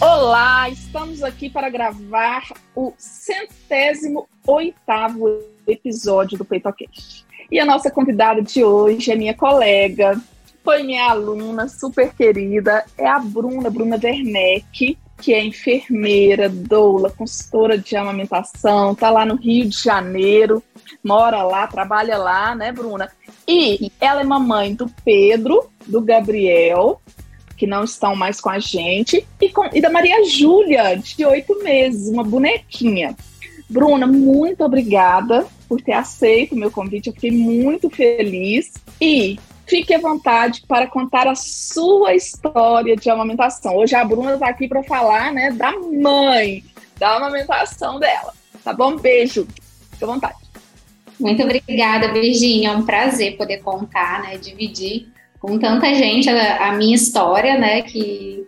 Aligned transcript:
Olá, 0.00 0.70
estamos 0.70 1.24
aqui 1.24 1.50
para 1.50 1.68
gravar 1.68 2.44
o 2.72 2.92
centésimo 2.96 4.28
oitavo 4.46 5.40
episódio 5.66 6.38
do 6.38 6.44
PeitoCast. 6.44 7.26
E 7.50 7.58
a 7.58 7.64
nossa 7.64 7.90
convidada 7.90 8.40
de 8.40 8.62
hoje 8.62 9.10
é 9.10 9.16
minha 9.16 9.34
colega, 9.34 10.16
foi 10.62 10.84
minha 10.84 11.10
aluna 11.10 11.68
super 11.68 12.14
querida, 12.14 12.84
é 12.96 13.08
a 13.08 13.18
Bruna, 13.18 13.70
Bruna 13.70 13.98
Werneck, 14.00 14.96
que 15.20 15.34
é 15.34 15.44
enfermeira, 15.44 16.48
doula, 16.48 17.10
consultora 17.10 17.76
de 17.76 17.96
amamentação, 17.96 18.94
tá 18.94 19.10
lá 19.10 19.26
no 19.26 19.34
Rio 19.34 19.68
de 19.68 19.82
Janeiro, 19.82 20.62
mora 21.02 21.42
lá, 21.42 21.66
trabalha 21.66 22.16
lá, 22.16 22.54
né, 22.54 22.70
Bruna? 22.70 23.10
E 23.48 23.90
ela 24.00 24.20
é 24.20 24.24
mamãe 24.24 24.76
do 24.76 24.88
Pedro, 25.04 25.68
do 25.88 26.00
Gabriel, 26.00 27.00
que 27.58 27.66
não 27.66 27.82
estão 27.82 28.14
mais 28.14 28.40
com 28.40 28.48
a 28.48 28.60
gente, 28.60 29.26
e, 29.40 29.48
com, 29.48 29.68
e 29.74 29.80
da 29.80 29.90
Maria 29.90 30.24
Júlia, 30.24 30.96
de 30.96 31.24
oito 31.26 31.62
meses, 31.62 32.08
uma 32.08 32.22
bonequinha. 32.22 33.16
Bruna, 33.68 34.06
muito 34.06 34.64
obrigada 34.64 35.44
por 35.68 35.82
ter 35.82 35.92
aceito 35.92 36.54
o 36.54 36.58
meu 36.58 36.70
convite, 36.70 37.08
eu 37.08 37.12
fiquei 37.12 37.32
muito 37.32 37.90
feliz. 37.90 38.72
E 39.00 39.38
fique 39.66 39.92
à 39.92 39.98
vontade 39.98 40.62
para 40.66 40.86
contar 40.86 41.26
a 41.26 41.34
sua 41.34 42.14
história 42.14 42.96
de 42.96 43.10
amamentação. 43.10 43.76
Hoje 43.76 43.94
a 43.94 44.04
Bruna 44.04 44.34
está 44.34 44.48
aqui 44.48 44.68
para 44.68 44.82
falar 44.84 45.32
né, 45.32 45.50
da 45.50 45.72
mãe, 45.72 46.64
da 46.96 47.16
amamentação 47.16 47.98
dela. 47.98 48.32
Tá 48.64 48.72
bom? 48.72 48.96
Beijo. 48.96 49.46
Fique 49.90 50.04
à 50.04 50.06
vontade. 50.06 50.38
Muito 51.20 51.42
obrigada, 51.42 52.12
Virginia. 52.12 52.70
É 52.70 52.76
um 52.76 52.86
prazer 52.86 53.36
poder 53.36 53.58
contar, 53.58 54.22
né, 54.22 54.38
dividir 54.38 55.08
com 55.40 55.58
tanta 55.58 55.92
gente 55.94 56.28
a, 56.28 56.68
a 56.68 56.72
minha 56.72 56.94
história, 56.94 57.58
né, 57.58 57.82
que 57.82 58.46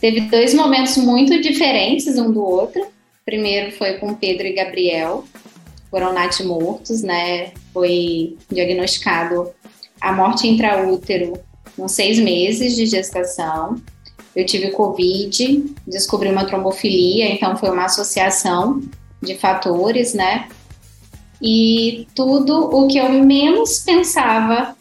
teve 0.00 0.22
dois 0.22 0.54
momentos 0.54 0.96
muito 0.96 1.40
diferentes 1.40 2.16
um 2.16 2.32
do 2.32 2.42
outro. 2.42 2.86
Primeiro 3.24 3.72
foi 3.72 3.94
com 3.94 4.14
Pedro 4.14 4.46
e 4.46 4.54
Gabriel, 4.54 5.24
foram 5.90 6.12
natimortos, 6.12 7.02
né, 7.02 7.52
foi 7.72 8.36
diagnosticado 8.50 9.50
a 10.00 10.12
morte 10.12 10.48
intraútero 10.48 11.34
com 11.76 11.86
seis 11.86 12.18
meses 12.18 12.74
de 12.74 12.86
gestação. 12.86 13.80
Eu 14.34 14.46
tive 14.46 14.70
Covid, 14.70 15.64
descobri 15.86 16.30
uma 16.30 16.44
trombofilia, 16.44 17.26
então 17.26 17.56
foi 17.56 17.70
uma 17.70 17.84
associação 17.84 18.80
de 19.20 19.36
fatores, 19.36 20.14
né? 20.14 20.48
E 21.42 22.06
tudo 22.14 22.70
o 22.74 22.86
que 22.86 22.98
eu 22.98 23.08
menos 23.10 23.80
pensava 23.80 24.76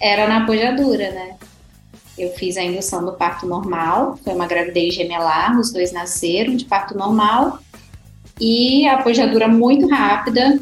era 0.00 0.26
na 0.26 0.42
apojadura, 0.42 1.10
né? 1.10 1.36
Eu 2.16 2.30
fiz 2.32 2.56
a 2.56 2.62
indução 2.62 3.04
do 3.04 3.12
parto 3.12 3.46
normal, 3.46 4.18
foi 4.22 4.34
uma 4.34 4.46
gravidez 4.46 4.94
gemelar, 4.94 5.58
os 5.58 5.72
dois 5.72 5.92
nasceram 5.92 6.56
de 6.56 6.64
parto 6.64 6.96
normal 6.96 7.58
e 8.40 8.86
a 8.86 8.94
apojadura 8.94 9.46
muito 9.46 9.86
rápida. 9.88 10.58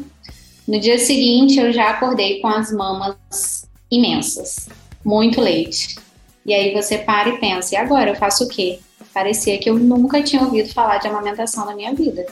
No 0.67 0.79
dia 0.79 0.99
seguinte, 0.99 1.59
eu 1.59 1.73
já 1.73 1.89
acordei 1.89 2.39
com 2.41 2.47
as 2.47 2.71
mamas 2.71 3.67
imensas, 3.89 4.69
muito 5.03 5.41
leite. 5.41 5.97
E 6.45 6.53
aí 6.53 6.73
você 6.73 6.97
para 6.97 7.29
e 7.29 7.37
pensa, 7.39 7.75
e 7.75 7.77
agora 7.77 8.11
eu 8.11 8.15
faço 8.15 8.45
o 8.45 8.47
quê? 8.47 8.79
Parecia 9.13 9.57
que 9.57 9.69
eu 9.69 9.77
nunca 9.77 10.21
tinha 10.21 10.43
ouvido 10.43 10.73
falar 10.73 10.97
de 10.97 11.07
amamentação 11.07 11.65
na 11.65 11.75
minha 11.75 11.93
vida. 11.93 12.25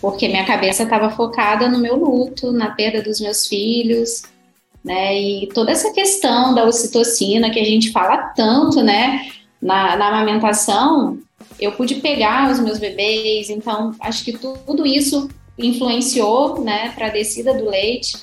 Porque 0.00 0.26
minha 0.26 0.44
cabeça 0.44 0.82
estava 0.82 1.10
focada 1.10 1.68
no 1.68 1.78
meu 1.78 1.96
luto, 1.96 2.50
na 2.50 2.70
perda 2.70 3.00
dos 3.00 3.20
meus 3.20 3.46
filhos, 3.46 4.24
né? 4.84 5.18
E 5.18 5.48
toda 5.48 5.70
essa 5.70 5.92
questão 5.92 6.54
da 6.54 6.64
ocitocina 6.64 7.50
que 7.50 7.60
a 7.60 7.64
gente 7.64 7.92
fala 7.92 8.32
tanto, 8.34 8.82
né? 8.82 9.30
Na, 9.60 9.96
na 9.96 10.08
amamentação, 10.08 11.18
eu 11.60 11.72
pude 11.72 11.96
pegar 11.96 12.50
os 12.50 12.58
meus 12.58 12.78
bebês, 12.78 13.48
então 13.48 13.94
acho 14.00 14.24
que 14.24 14.32
tudo 14.32 14.84
isso 14.84 15.28
influenciou, 15.56 16.62
né, 16.62 16.90
para 16.94 17.06
a 17.06 17.10
descida 17.10 17.54
do 17.54 17.68
leite 17.68 18.16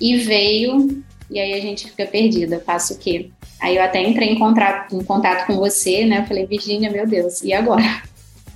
e 0.00 0.16
veio 0.16 1.02
e 1.30 1.38
aí 1.38 1.52
a 1.52 1.60
gente 1.60 1.86
fica 1.86 2.06
perdida. 2.06 2.62
Faço 2.64 2.94
o 2.94 2.98
quê? 2.98 3.30
Aí 3.60 3.76
eu 3.76 3.82
até 3.82 4.02
entrei 4.02 4.30
em 4.30 4.38
contato, 4.38 4.96
em 4.96 5.04
contato 5.04 5.46
com 5.46 5.56
você, 5.56 6.04
né? 6.04 6.20
Eu 6.20 6.26
falei, 6.26 6.46
Virginia, 6.46 6.90
meu 6.90 7.06
Deus, 7.06 7.42
e 7.42 7.52
agora? 7.52 8.02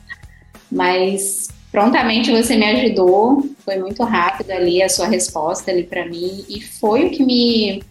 Mas 0.70 1.48
prontamente 1.72 2.31
você 2.31 2.55
me 2.55 2.66
ajudou, 2.66 3.49
foi 3.65 3.78
muito 3.78 4.05
rápido 4.05 4.50
ali 4.50 4.83
a 4.83 4.91
sua 4.91 5.06
resposta 5.06 5.71
ali 5.71 5.84
para 5.84 6.06
mim 6.06 6.44
e 6.47 6.60
foi 6.60 7.06
o 7.06 7.10
que 7.10 7.25
me 7.25 7.83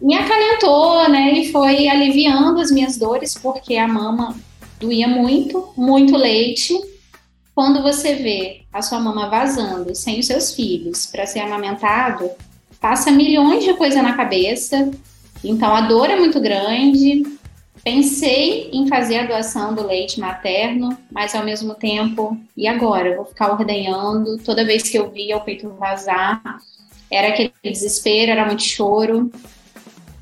me 0.00 0.14
acalentou, 0.14 1.10
né? 1.10 1.32
E 1.32 1.52
foi 1.52 1.86
aliviando 1.86 2.58
as 2.58 2.70
minhas 2.70 2.96
dores 2.96 3.34
porque 3.34 3.76
a 3.76 3.86
mama 3.86 4.34
doía 4.78 5.06
muito, 5.06 5.74
muito 5.76 6.16
leite. 6.16 6.74
Quando 7.54 7.82
você 7.82 8.14
vê 8.14 8.62
a 8.72 8.80
sua 8.80 8.98
mama 8.98 9.28
vazando 9.28 9.94
sem 9.94 10.20
os 10.20 10.26
seus 10.26 10.54
filhos 10.54 11.04
para 11.04 11.26
ser 11.26 11.40
amamentado, 11.40 12.30
passa 12.80 13.10
milhões 13.10 13.62
de 13.62 13.74
coisas 13.74 14.02
na 14.02 14.14
cabeça. 14.14 14.90
Então 15.44 15.74
a 15.74 15.82
dor 15.82 16.08
é 16.08 16.16
muito 16.16 16.40
grande. 16.40 17.22
Pensei 17.82 18.70
em 18.72 18.86
fazer 18.86 19.20
a 19.20 19.26
doação 19.26 19.74
do 19.74 19.86
leite 19.86 20.20
materno, 20.20 20.96
mas 21.10 21.34
ao 21.34 21.44
mesmo 21.44 21.74
tempo, 21.74 22.36
e 22.56 22.66
agora? 22.66 23.08
Eu 23.08 23.16
vou 23.16 23.24
ficar 23.24 23.52
ordenhando. 23.52 24.38
Toda 24.38 24.64
vez 24.64 24.82
que 24.82 24.98
eu 24.98 25.10
via 25.10 25.36
o 25.36 25.40
peito 25.40 25.68
vazar, 25.70 26.42
era 27.10 27.28
aquele 27.28 27.52
desespero, 27.64 28.32
era 28.32 28.44
muito 28.44 28.62
choro. 28.62 29.30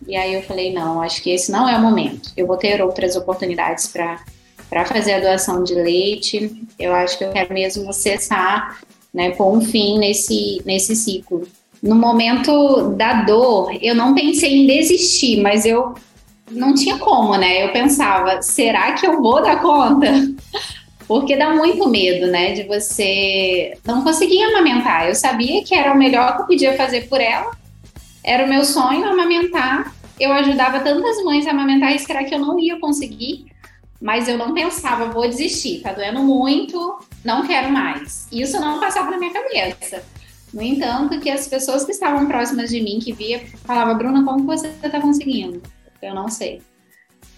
E 0.07 0.17
aí 0.17 0.35
eu 0.35 0.43
falei: 0.43 0.73
não, 0.73 1.03
acho 1.03 1.23
que 1.23 1.31
esse 1.31 1.51
não 1.51 1.69
é 1.69 1.77
o 1.77 1.83
momento. 1.83 2.31
Eu 2.37 2.47
vou 2.47 2.57
ter 2.57 2.81
outras 2.81 3.17
oportunidades 3.17 3.89
para 3.89 4.85
fazer 4.87 5.15
a 5.15 5.21
doação 5.21 5.65
de 5.65 5.75
leite. 5.75 6.65
Eu 6.79 6.95
acho 6.95 7.19
que 7.19 7.25
eu 7.25 7.31
quero 7.31 7.53
mesmo 7.53 7.93
cessar, 7.93 8.81
né, 9.13 9.31
pôr 9.31 9.53
um 9.53 9.61
fim 9.61 9.99
nesse, 9.99 10.63
nesse 10.65 10.95
ciclo 10.95 11.47
no 11.83 11.95
momento 11.95 12.91
da 12.97 13.23
dor, 13.23 13.71
eu 13.81 13.95
não 13.95 14.15
pensei 14.15 14.53
em 14.53 14.67
desistir, 14.67 15.41
mas 15.41 15.65
eu 15.65 15.95
não 16.51 16.75
tinha 16.75 16.99
como, 16.99 17.37
né? 17.37 17.65
Eu 17.65 17.73
pensava, 17.73 18.43
será 18.43 18.93
que 18.93 19.07
eu 19.07 19.21
vou 19.21 19.43
dar 19.43 19.61
conta? 19.61 20.07
Porque 21.07 21.37
dá 21.37 21.55
muito 21.55 21.89
medo, 21.89 22.27
né, 22.27 22.53
de 22.53 22.65
você 22.65 23.73
não 23.85 24.05
conseguir 24.05 24.43
amamentar. 24.43 25.09
Eu 25.09 25.15
sabia 25.15 25.65
que 25.65 25.75
era 25.75 25.93
o 25.93 25.97
melhor 25.97 26.37
que 26.37 26.43
eu 26.43 26.47
podia 26.47 26.77
fazer 26.77 27.09
por 27.09 27.19
ela. 27.19 27.51
Era 28.23 28.45
o 28.45 28.49
meu 28.49 28.63
sonho 28.63 29.09
amamentar. 29.09 29.95
Eu 30.21 30.33
ajudava 30.33 30.81
tantas 30.81 31.23
mães 31.25 31.47
a 31.47 31.53
amamentar 31.53 31.95
e 31.95 31.99
será 31.99 32.25
que 32.25 32.35
eu 32.35 32.39
não 32.39 32.59
ia 32.61 32.79
conseguir? 32.79 33.47
Mas 34.01 34.29
eu 34.29 34.37
não 34.37 34.53
pensava, 34.53 35.11
vou 35.11 35.27
desistir, 35.27 35.81
tá 35.81 35.93
doendo 35.93 36.21
muito, 36.21 36.99
não 37.25 37.47
quero 37.47 37.73
mais. 37.73 38.29
Isso 38.31 38.61
não 38.61 38.79
passava 38.79 39.11
na 39.11 39.19
minha 39.19 39.33
cabeça. 39.33 40.05
No 40.53 40.63
entanto, 40.63 41.19
que 41.21 41.31
as 41.31 41.49
pessoas 41.49 41.85
que 41.85 41.93
estavam 41.93 42.27
próximas 42.27 42.71
de 42.71 42.81
mim, 42.81 42.99
que 43.03 43.13
via, 43.13 43.43
falavam, 43.65 43.97
Bruna, 43.97 44.25
como 44.25 44.45
você 44.45 44.69
está 44.69 45.01
conseguindo? 45.01 45.63
Eu 46.01 46.15
não 46.15 46.29
sei. 46.29 46.63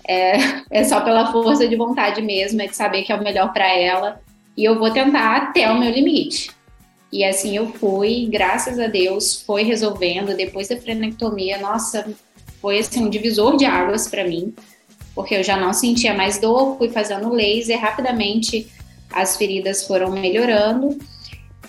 É, 0.06 0.36
é 0.70 0.84
só 0.84 1.00
pela 1.00 1.30
força 1.32 1.68
de 1.68 1.76
vontade 1.76 2.22
mesmo, 2.22 2.60
é 2.62 2.66
de 2.66 2.76
saber 2.76 3.02
que 3.02 3.12
é 3.12 3.16
o 3.16 3.22
melhor 3.22 3.52
para 3.52 3.68
ela. 3.68 4.20
E 4.56 4.64
eu 4.64 4.78
vou 4.78 4.90
tentar 4.90 5.36
até 5.36 5.70
o 5.70 5.78
meu 5.78 5.90
limite. 5.90 6.50
E 7.12 7.24
assim 7.24 7.56
eu 7.56 7.72
fui, 7.72 8.28
graças 8.30 8.78
a 8.78 8.86
Deus, 8.86 9.42
foi 9.42 9.62
resolvendo. 9.62 10.36
Depois 10.36 10.68
da 10.68 10.76
frenectomia, 10.76 11.58
nossa, 11.58 12.06
foi 12.60 12.78
assim 12.78 13.04
um 13.04 13.10
divisor 13.10 13.56
de 13.56 13.64
águas 13.64 14.06
para 14.06 14.24
mim, 14.24 14.54
porque 15.14 15.34
eu 15.34 15.42
já 15.42 15.56
não 15.56 15.72
sentia 15.72 16.14
mais 16.14 16.38
dor, 16.38 16.76
fui 16.76 16.88
fazendo 16.90 17.32
laser, 17.32 17.80
rapidamente 17.80 18.70
as 19.12 19.36
feridas 19.36 19.86
foram 19.86 20.10
melhorando 20.10 20.96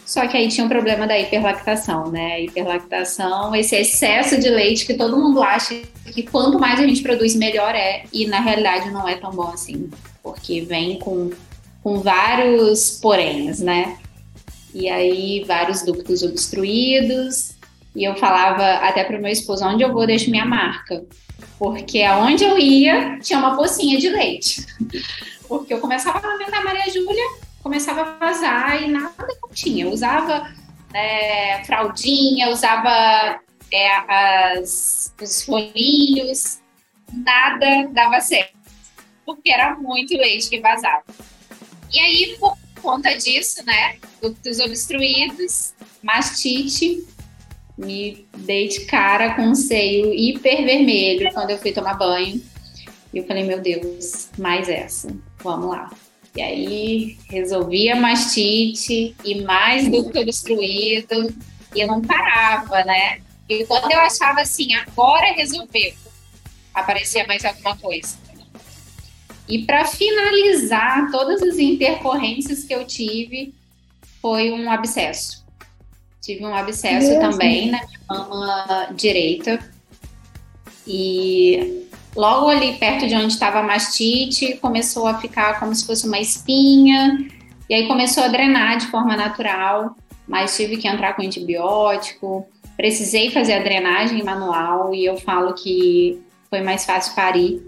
só 0.05 0.27
que 0.27 0.35
aí 0.35 0.47
tinha 0.49 0.65
um 0.65 0.69
problema 0.69 1.07
da 1.07 1.17
hiperlactação, 1.17 2.11
né? 2.11 2.43
Hiperlactação, 2.43 3.55
esse 3.55 3.75
excesso 3.75 4.39
de 4.39 4.49
leite 4.49 4.85
que 4.85 4.93
todo 4.93 5.17
mundo 5.17 5.41
acha 5.41 5.75
que 6.13 6.23
quanto 6.23 6.59
mais 6.59 6.79
a 6.79 6.83
gente 6.83 7.01
produz, 7.01 7.35
melhor 7.35 7.73
é. 7.75 8.03
E 8.11 8.27
na 8.27 8.39
realidade 8.39 8.89
não 8.91 9.07
é 9.07 9.15
tão 9.15 9.31
bom 9.31 9.49
assim, 9.49 9.89
porque 10.21 10.61
vem 10.61 10.99
com, 10.99 11.31
com 11.83 11.99
vários 11.99 12.99
poréns, 13.01 13.59
né? 13.59 13.97
E 14.73 14.89
aí 14.89 15.43
vários 15.45 15.81
ductos 15.83 16.23
obstruídos. 16.23 17.53
E 17.95 18.03
eu 18.03 18.15
falava 18.15 18.85
até 18.85 19.03
para 19.03 19.17
o 19.17 19.21
meu 19.21 19.31
esposo: 19.31 19.65
onde 19.65 19.83
eu 19.83 19.93
vou, 19.93 20.05
deixo 20.05 20.29
minha 20.31 20.45
marca. 20.45 21.03
Porque 21.57 22.01
aonde 22.01 22.43
eu 22.43 22.57
ia, 22.57 23.19
tinha 23.19 23.39
uma 23.39 23.55
pocinha 23.55 23.97
de 23.97 24.09
leite. 24.09 24.65
Porque 25.47 25.73
eu 25.73 25.79
começava 25.79 26.25
a 26.25 26.31
alimentar 26.31 26.59
a 26.59 26.63
Maria 26.63 26.89
Júlia 26.91 27.51
começava 27.61 28.01
a 28.01 28.17
vazar 28.17 28.83
e 28.83 28.87
nada 28.87 29.27
tinha. 29.53 29.85
Eu 29.85 29.91
usava 29.91 30.51
né, 30.91 31.63
fraldinha, 31.65 32.49
usava 32.49 33.39
é, 33.71 33.87
as, 34.57 35.13
os 35.21 35.43
folhinhos, 35.43 36.59
nada 37.11 37.87
dava 37.91 38.19
certo, 38.19 38.57
porque 39.25 39.51
era 39.51 39.75
muito 39.75 40.15
leite 40.15 40.49
que 40.49 40.59
vazava. 40.59 41.03
E 41.91 41.99
aí, 41.99 42.37
por 42.39 42.57
conta 42.81 43.13
disso, 43.17 43.63
né, 43.65 43.97
dos 44.43 44.59
obstruídos, 44.59 45.73
mastite, 46.01 47.05
me 47.77 48.25
dei 48.37 48.67
de 48.67 48.85
cara 48.85 49.35
com 49.35 49.43
um 49.43 49.55
seio 49.55 50.13
hiper 50.13 50.63
vermelho 50.63 51.33
quando 51.33 51.51
eu 51.51 51.57
fui 51.57 51.71
tomar 51.71 51.95
banho. 51.95 52.41
E 53.13 53.17
eu 53.17 53.25
falei, 53.25 53.43
meu 53.43 53.59
Deus, 53.59 54.29
mais 54.37 54.69
essa, 54.69 55.13
vamos 55.43 55.69
lá. 55.69 55.91
E 56.35 56.41
aí 56.41 57.17
resolvi 57.29 57.89
a 57.89 57.95
mastite 57.95 59.15
e 59.23 59.41
mais 59.41 59.89
ducto 59.89 60.19
obstruído, 60.19 61.33
e 61.75 61.81
eu 61.81 61.87
não 61.87 62.01
parava, 62.01 62.83
né? 62.85 63.19
E 63.49 63.65
quando 63.65 63.91
eu 63.91 63.99
achava 63.99 64.41
assim, 64.41 64.73
agora 64.75 65.33
resolveu, 65.33 65.93
aparecia 66.73 67.27
mais 67.27 67.43
alguma 67.43 67.75
coisa. 67.77 68.17
E 69.47 69.65
para 69.65 69.83
finalizar 69.83 71.11
todas 71.11 71.41
as 71.41 71.57
intercorrências 71.57 72.63
que 72.63 72.73
eu 72.73 72.85
tive, 72.85 73.53
foi 74.21 74.51
um 74.51 74.71
abscesso. 74.71 75.45
Tive 76.21 76.45
um 76.45 76.55
abscesso 76.55 77.19
também 77.19 77.71
na 77.71 77.85
minha 77.85 77.99
mama 78.07 78.93
direita. 78.95 79.59
E 80.87 81.80
logo 82.15 82.47
ali 82.49 82.73
perto 82.73 83.07
de 83.07 83.15
onde 83.15 83.33
estava 83.33 83.59
a 83.59 83.63
mastite, 83.63 84.57
começou 84.57 85.07
a 85.07 85.19
ficar 85.19 85.59
como 85.59 85.73
se 85.73 85.85
fosse 85.85 86.05
uma 86.05 86.19
espinha. 86.19 87.27
E 87.69 87.73
aí 87.73 87.87
começou 87.87 88.23
a 88.23 88.27
drenar 88.27 88.77
de 88.77 88.87
forma 88.87 89.15
natural, 89.15 89.95
mas 90.27 90.55
tive 90.55 90.77
que 90.77 90.87
entrar 90.87 91.13
com 91.15 91.21
antibiótico. 91.21 92.47
Precisei 92.75 93.31
fazer 93.31 93.53
a 93.53 93.63
drenagem 93.63 94.23
manual 94.23 94.93
e 94.93 95.05
eu 95.05 95.17
falo 95.17 95.53
que 95.53 96.21
foi 96.49 96.61
mais 96.61 96.85
fácil 96.85 97.15
parir 97.15 97.65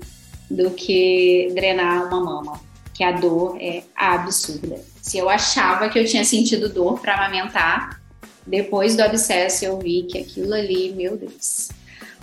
do 0.50 0.72
que 0.72 1.50
drenar 1.54 2.07
uma 2.07 2.19
mama, 2.19 2.60
que 2.94 3.04
a 3.04 3.12
dor 3.12 3.57
é 3.60 3.84
absurda. 3.96 4.80
Se 5.01 5.18
eu 5.18 5.30
achava 5.30 5.89
que 5.89 5.98
eu 5.98 6.06
tinha 6.06 6.25
sentido 6.25 6.69
dor 6.69 7.00
para 7.00 7.16
amamentar, 7.16 8.01
depois 8.46 8.96
do 8.96 9.01
abscesso 9.01 9.63
eu 9.66 9.80
vi 9.80 10.04
que 10.04 10.18
aquilo 10.18 10.54
ali, 10.54 10.94
meu 10.94 11.18
Deus, 11.18 11.69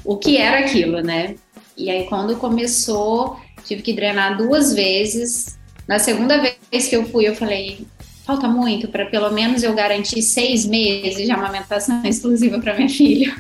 o 0.04 0.16
que 0.16 0.36
era 0.36 0.60
aquilo, 0.60 1.00
né? 1.00 1.34
E 1.80 1.90
aí 1.90 2.04
quando 2.04 2.36
começou, 2.36 3.40
tive 3.64 3.80
que 3.80 3.94
drenar 3.94 4.36
duas 4.36 4.74
vezes. 4.74 5.58
Na 5.88 5.98
segunda 5.98 6.38
vez 6.38 6.88
que 6.88 6.94
eu 6.94 7.06
fui, 7.06 7.26
eu 7.26 7.34
falei, 7.34 7.86
falta 8.26 8.46
muito 8.46 8.86
para 8.88 9.06
pelo 9.06 9.30
menos 9.30 9.62
eu 9.62 9.74
garantir 9.74 10.20
seis 10.20 10.66
meses 10.66 11.24
de 11.24 11.30
amamentação 11.30 12.02
exclusiva 12.04 12.58
para 12.60 12.76
minha 12.76 12.88
filha. 12.88 13.34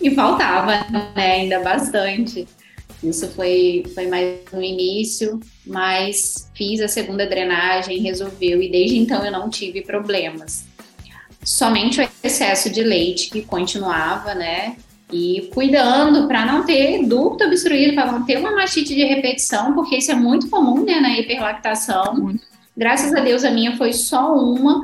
E 0.00 0.10
faltava, 0.14 0.84
né? 0.90 1.12
Ainda 1.14 1.60
bastante. 1.60 2.46
Isso 3.02 3.28
foi, 3.28 3.84
foi 3.94 4.08
mais 4.08 4.40
no 4.52 4.62
início, 4.62 5.38
mas 5.64 6.50
fiz 6.54 6.80
a 6.80 6.88
segunda 6.88 7.26
drenagem, 7.26 8.00
resolveu, 8.00 8.60
e 8.62 8.70
desde 8.70 8.96
então 8.96 9.24
eu 9.24 9.30
não 9.30 9.48
tive 9.48 9.82
problemas. 9.82 10.64
Somente 11.44 12.00
o 12.00 12.08
excesso 12.22 12.68
de 12.70 12.82
leite 12.82 13.30
que 13.30 13.42
continuava, 13.42 14.34
né? 14.34 14.76
E 15.12 15.50
cuidando 15.52 16.26
para 16.26 16.46
não 16.46 16.64
ter 16.64 17.06
ducto 17.06 17.44
obstruído, 17.44 17.94
para 17.94 18.10
não 18.10 18.24
ter 18.24 18.38
uma 18.38 18.52
mastite 18.52 18.94
de 18.94 19.04
repetição, 19.04 19.74
porque 19.74 19.96
isso 19.96 20.10
é 20.10 20.14
muito 20.14 20.48
comum 20.48 20.84
né, 20.84 20.98
na 21.00 21.18
hiperlactação. 21.18 22.34
Graças 22.76 23.14
a 23.14 23.20
Deus 23.20 23.44
a 23.44 23.50
minha 23.50 23.76
foi 23.76 23.92
só 23.92 24.34
uma, 24.34 24.80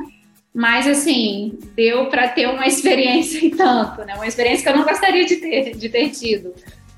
mas 0.53 0.87
assim, 0.87 1.57
deu 1.75 2.05
para 2.05 2.29
ter 2.29 2.47
uma 2.47 2.65
experiência 2.67 3.45
e 3.45 3.49
tanto, 3.49 4.05
né? 4.05 4.15
Uma 4.15 4.27
experiência 4.27 4.63
que 4.63 4.69
eu 4.69 4.77
não 4.77 4.87
gostaria 4.87 5.25
de 5.25 5.35
ter, 5.37 5.75
de 5.75 5.89
ter 5.89 6.09
tido 6.11 6.53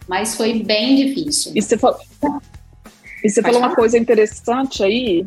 mas 0.07 0.35
foi 0.35 0.63
bem 0.63 0.95
difícil. 0.95 1.51
E 1.55 1.61
você, 1.61 1.77
falou, 1.77 1.99
e 3.23 3.29
você 3.29 3.41
falou 3.41 3.59
uma 3.59 3.75
coisa 3.75 3.97
interessante 3.97 4.83
aí, 4.83 5.25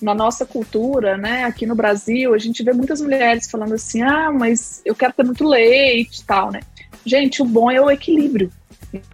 na 0.00 0.14
nossa 0.14 0.46
cultura, 0.46 1.16
né, 1.16 1.44
aqui 1.44 1.66
no 1.66 1.74
Brasil, 1.74 2.32
a 2.34 2.38
gente 2.38 2.62
vê 2.62 2.72
muitas 2.72 3.00
mulheres 3.00 3.50
falando 3.50 3.74
assim, 3.74 4.02
ah, 4.02 4.30
mas 4.30 4.80
eu 4.84 4.94
quero 4.94 5.12
ter 5.12 5.24
muito 5.24 5.46
leite 5.46 6.20
e 6.20 6.24
tal, 6.24 6.50
né? 6.50 6.60
Gente, 7.04 7.42
o 7.42 7.44
bom 7.44 7.70
é 7.70 7.80
o 7.80 7.90
equilíbrio, 7.90 8.52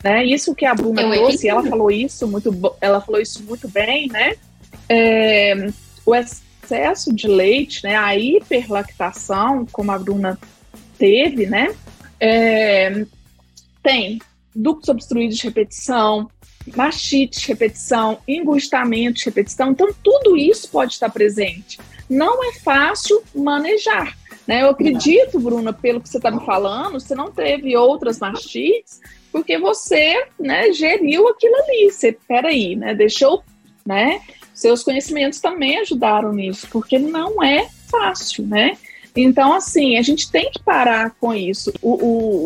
né? 0.03 0.25
Isso 0.25 0.55
que 0.55 0.65
a 0.65 0.75
Bruna 0.75 1.03
é 1.03 1.11
trouxe, 1.11 1.49
ela 1.49 1.63
falou 1.63 1.91
isso 1.91 2.27
muito, 2.27 2.77
ela 2.81 3.01
falou 3.01 3.21
isso 3.21 3.43
muito 3.45 3.69
bem, 3.69 4.09
né? 4.09 4.35
É, 4.89 5.69
o 6.05 6.15
excesso 6.15 7.13
de 7.13 7.27
leite, 7.27 7.83
né, 7.85 7.97
a 7.97 8.17
hiperlactação, 8.17 9.67
como 9.71 9.91
a 9.91 9.99
Bruna 9.99 10.39
teve, 10.97 11.47
né, 11.47 11.75
é, 12.21 13.05
tem 13.83 14.21
ductos 14.55 14.89
obstruídos 14.89 15.37
de 15.37 15.45
repetição, 15.45 16.31
mastite 16.75 17.41
de 17.41 17.47
repetição, 17.47 18.19
engurgitamento 18.27 19.19
de 19.19 19.25
repetição. 19.27 19.71
Então, 19.71 19.89
tudo 20.03 20.37
isso 20.37 20.69
pode 20.69 20.95
estar 20.95 21.11
presente. 21.11 21.79
Não 22.09 22.43
é 22.43 22.55
fácil 22.55 23.23
manejar. 23.35 24.17
Né? 24.47 24.63
Eu 24.63 24.71
acredito, 24.71 25.41
Bruna, 25.41 25.73
pelo 25.73 26.01
que 26.01 26.09
você 26.09 26.19
está 26.19 26.31
me 26.31 26.45
falando, 26.45 27.01
você 27.01 27.15
não 27.15 27.31
teve 27.31 27.77
outras 27.77 28.19
mastites, 28.19 29.01
porque 29.33 29.59
você 29.59 30.25
né, 30.39 30.73
geriu 30.73 31.29
aquilo 31.29 31.57
ali. 31.57 31.91
Você, 31.91 32.17
peraí, 32.27 32.77
né, 32.77 32.95
deixou, 32.95 33.43
né? 33.85 34.21
Seus 34.55 34.83
conhecimentos 34.83 35.41
também 35.41 35.79
ajudaram 35.79 36.33
nisso, 36.33 36.67
porque 36.71 36.99
não 36.99 37.43
é 37.43 37.69
fácil, 37.89 38.47
né? 38.47 38.79
Então, 39.15 39.53
assim, 39.53 39.99
a 39.99 40.03
gente 40.03 40.31
tem 40.31 40.51
que 40.51 40.63
parar 40.63 41.11
com 41.21 41.35
isso. 41.35 41.73
O, 41.83 41.93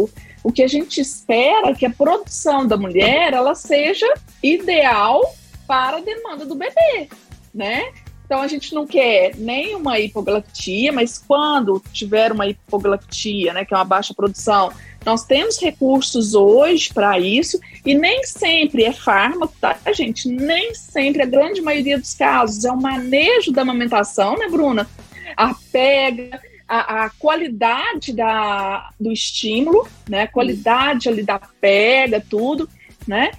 o, 0.04 0.10
o 0.42 0.52
que 0.52 0.62
a 0.62 0.68
gente 0.68 1.00
espera 1.00 1.70
é 1.70 1.74
que 1.74 1.86
a 1.86 1.90
produção 1.90 2.66
da 2.66 2.76
mulher 2.76 3.32
ela 3.32 3.54
seja 3.54 4.06
ideal 4.42 5.20
para 5.66 5.98
a 5.98 6.00
demanda 6.00 6.44
do 6.44 6.54
bebê, 6.54 7.08
né? 7.54 7.92
Então 8.30 8.42
a 8.42 8.46
gente 8.46 8.72
não 8.72 8.86
quer 8.86 9.34
nem 9.36 9.74
uma 9.74 9.98
hipogalactia, 9.98 10.92
mas 10.92 11.18
quando 11.18 11.82
tiver 11.92 12.30
uma 12.30 12.46
hipogalactia, 12.46 13.52
né, 13.52 13.64
que 13.64 13.74
é 13.74 13.76
uma 13.76 13.84
baixa 13.84 14.14
produção, 14.14 14.70
nós 15.04 15.24
temos 15.24 15.60
recursos 15.60 16.32
hoje 16.32 16.94
para 16.94 17.18
isso 17.18 17.58
e 17.84 17.92
nem 17.92 18.22
sempre 18.22 18.84
é 18.84 18.92
fármaco, 18.92 19.52
tá, 19.60 19.76
gente? 19.92 20.28
Nem 20.28 20.72
sempre, 20.76 21.22
a 21.22 21.26
grande 21.26 21.60
maioria 21.60 21.98
dos 21.98 22.14
casos 22.14 22.64
é 22.64 22.70
o 22.70 22.80
manejo 22.80 23.50
da 23.50 23.62
amamentação, 23.62 24.38
né, 24.38 24.46
Bruna? 24.46 24.88
A 25.36 25.52
pega, 25.72 26.40
a, 26.68 27.06
a, 27.06 27.10
qualidade 27.10 28.12
da, 28.12 28.90
do 29.00 29.10
estímulo, 29.10 29.88
né? 30.08 30.22
A 30.22 30.28
qualidade 30.28 31.08
ali 31.08 31.24
da 31.24 31.40
pega, 31.60 32.24
tudo, 32.30 32.68
né? 33.08 33.32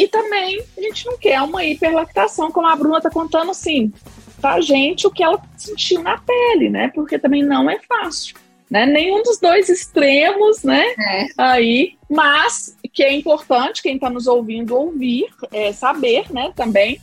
E 0.00 0.08
também 0.08 0.64
a 0.78 0.80
gente 0.80 1.04
não 1.04 1.18
quer 1.18 1.42
uma 1.42 1.62
hiperlactação, 1.62 2.50
como 2.50 2.66
a 2.66 2.74
Bruna 2.74 2.96
está 2.96 3.10
contando 3.10 3.50
assim, 3.50 3.92
pra 4.40 4.60
gente 4.60 5.06
o 5.06 5.10
que 5.10 5.22
ela 5.22 5.40
sentiu 5.56 6.02
na 6.02 6.18
pele, 6.18 6.70
né? 6.70 6.90
Porque 6.94 7.18
também 7.18 7.42
não 7.42 7.68
é 7.68 7.78
fácil. 7.80 8.36
Né? 8.70 8.86
Nenhum 8.86 9.22
dos 9.22 9.38
dois 9.38 9.68
extremos, 9.68 10.62
né? 10.62 10.84
É. 10.98 11.26
Aí, 11.36 11.96
mas 12.08 12.76
que 12.92 13.02
é 13.02 13.12
importante 13.12 13.82
quem 13.82 13.96
está 13.96 14.08
nos 14.08 14.26
ouvindo 14.26 14.76
ouvir, 14.76 15.26
é, 15.52 15.72
saber, 15.72 16.32
né? 16.32 16.52
Também 16.54 17.00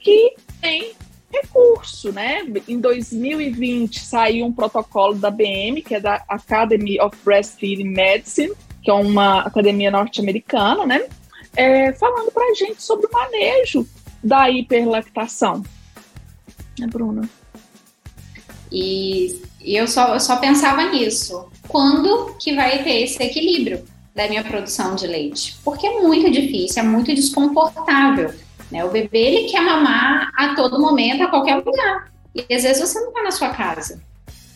que 0.00 0.34
tem 0.60 0.92
recurso, 1.30 2.12
né? 2.12 2.44
Em 2.68 2.78
2020 2.78 4.00
saiu 4.00 4.46
um 4.46 4.52
protocolo 4.52 5.14
da 5.14 5.30
BM, 5.30 5.82
que 5.82 5.94
é 5.94 6.00
da 6.00 6.22
Academy 6.28 7.00
of 7.00 7.16
Breastfeeding 7.24 7.88
Medicine, 7.88 8.52
que 8.82 8.90
é 8.90 8.94
uma 8.94 9.40
academia 9.40 9.90
norte-americana, 9.90 10.86
né? 10.86 11.06
É, 11.56 11.92
falando 11.92 12.30
para 12.30 12.50
a 12.50 12.54
gente 12.54 12.82
sobre 12.82 13.06
o 13.06 13.12
manejo 13.12 13.86
da 14.22 14.50
hiperlactação. 14.50 15.62
Né, 16.78 16.86
Bruna? 16.86 17.28
E, 18.70 19.40
e 19.60 19.76
eu, 19.76 19.86
só, 19.86 20.14
eu 20.14 20.20
só 20.20 20.36
pensava 20.36 20.90
nisso. 20.90 21.48
Quando 21.68 22.34
que 22.38 22.54
vai 22.54 22.82
ter 22.82 23.02
esse 23.02 23.22
equilíbrio 23.22 23.84
da 24.14 24.28
minha 24.28 24.42
produção 24.42 24.94
de 24.94 25.06
leite? 25.06 25.56
Porque 25.64 25.86
é 25.86 26.00
muito 26.00 26.30
difícil, 26.30 26.82
é 26.82 26.86
muito 26.86 27.14
desconfortável. 27.14 28.34
Né? 28.70 28.84
O 28.84 28.90
bebê 28.90 29.18
ele 29.18 29.48
quer 29.48 29.60
mamar 29.60 30.32
a 30.36 30.54
todo 30.54 30.80
momento, 30.80 31.22
a 31.22 31.28
qualquer 31.28 31.56
lugar. 31.56 32.12
E 32.34 32.52
às 32.52 32.62
vezes 32.62 32.80
você 32.80 33.00
não 33.00 33.08
está 33.08 33.22
na 33.22 33.30
sua 33.30 33.50
casa. 33.50 34.02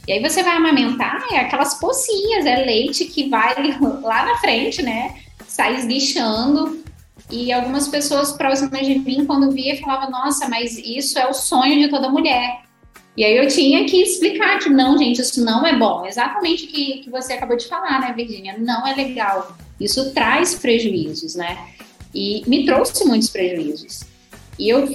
E 0.06 0.12
aí 0.12 0.22
você 0.22 0.42
vai 0.42 0.56
amamentar, 0.56 1.22
é 1.30 1.38
aquelas 1.38 1.74
pocinhas, 1.74 2.46
é 2.46 2.64
leite 2.64 3.04
que 3.04 3.28
vai 3.28 3.54
lá 4.02 4.24
na 4.24 4.36
frente, 4.38 4.82
né? 4.82 5.14
Sai 5.46 5.76
esguichando. 5.76 6.82
E 7.30 7.52
algumas 7.52 7.88
pessoas 7.88 8.32
próximas 8.32 8.86
de 8.86 8.98
mim, 8.98 9.24
quando 9.26 9.50
via, 9.50 9.78
falavam: 9.80 10.10
Nossa, 10.10 10.48
mas 10.48 10.78
isso 10.78 11.18
é 11.18 11.28
o 11.28 11.34
sonho 11.34 11.78
de 11.78 11.88
toda 11.88 12.08
mulher. 12.08 12.62
E 13.16 13.24
aí 13.24 13.36
eu 13.36 13.48
tinha 13.48 13.84
que 13.84 14.00
explicar 14.00 14.60
que 14.60 14.70
não, 14.70 14.96
gente, 14.96 15.20
isso 15.20 15.44
não 15.44 15.66
é 15.66 15.76
bom. 15.76 16.06
Exatamente 16.06 16.64
o 16.64 16.68
que, 16.68 16.98
que 17.00 17.10
você 17.10 17.32
acabou 17.32 17.56
de 17.56 17.66
falar, 17.66 18.00
né, 18.00 18.12
Virginia? 18.16 18.56
Não 18.56 18.86
é 18.86 18.94
legal. 18.94 19.56
Isso 19.80 20.12
traz 20.12 20.54
prejuízos, 20.54 21.34
né? 21.34 21.58
E 22.14 22.44
me 22.46 22.64
trouxe 22.64 23.04
muitos 23.04 23.28
prejuízos. 23.28 24.04
E 24.58 24.68
eu 24.68 24.88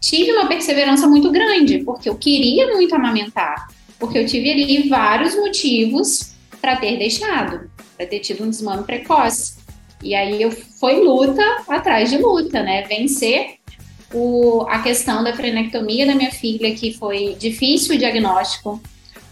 tive 0.00 0.32
uma 0.32 0.46
perseverança 0.46 1.06
muito 1.06 1.30
grande, 1.30 1.78
porque 1.78 2.08
eu 2.08 2.16
queria 2.16 2.68
muito 2.74 2.94
amamentar. 2.94 3.68
porque 3.98 4.18
eu 4.18 4.26
tive 4.26 4.50
ali 4.50 4.88
vários 4.88 5.36
motivos 5.36 6.32
para 6.58 6.76
ter 6.76 6.96
deixado, 6.96 7.70
para 7.96 8.06
ter 8.06 8.20
tido 8.20 8.44
um 8.44 8.48
desmame 8.48 8.82
precoce. 8.84 9.59
E 10.02 10.14
aí 10.14 10.50
foi 10.78 11.00
luta 11.00 11.42
atrás 11.68 12.10
de 12.10 12.18
luta, 12.18 12.62
né? 12.62 12.82
Vencer 12.82 13.56
o, 14.12 14.62
a 14.68 14.80
questão 14.80 15.22
da 15.22 15.34
frenectomia 15.34 16.06
da 16.06 16.14
minha 16.14 16.30
filha, 16.30 16.74
que 16.74 16.94
foi 16.94 17.36
difícil 17.38 17.94
o 17.94 17.98
diagnóstico, 17.98 18.80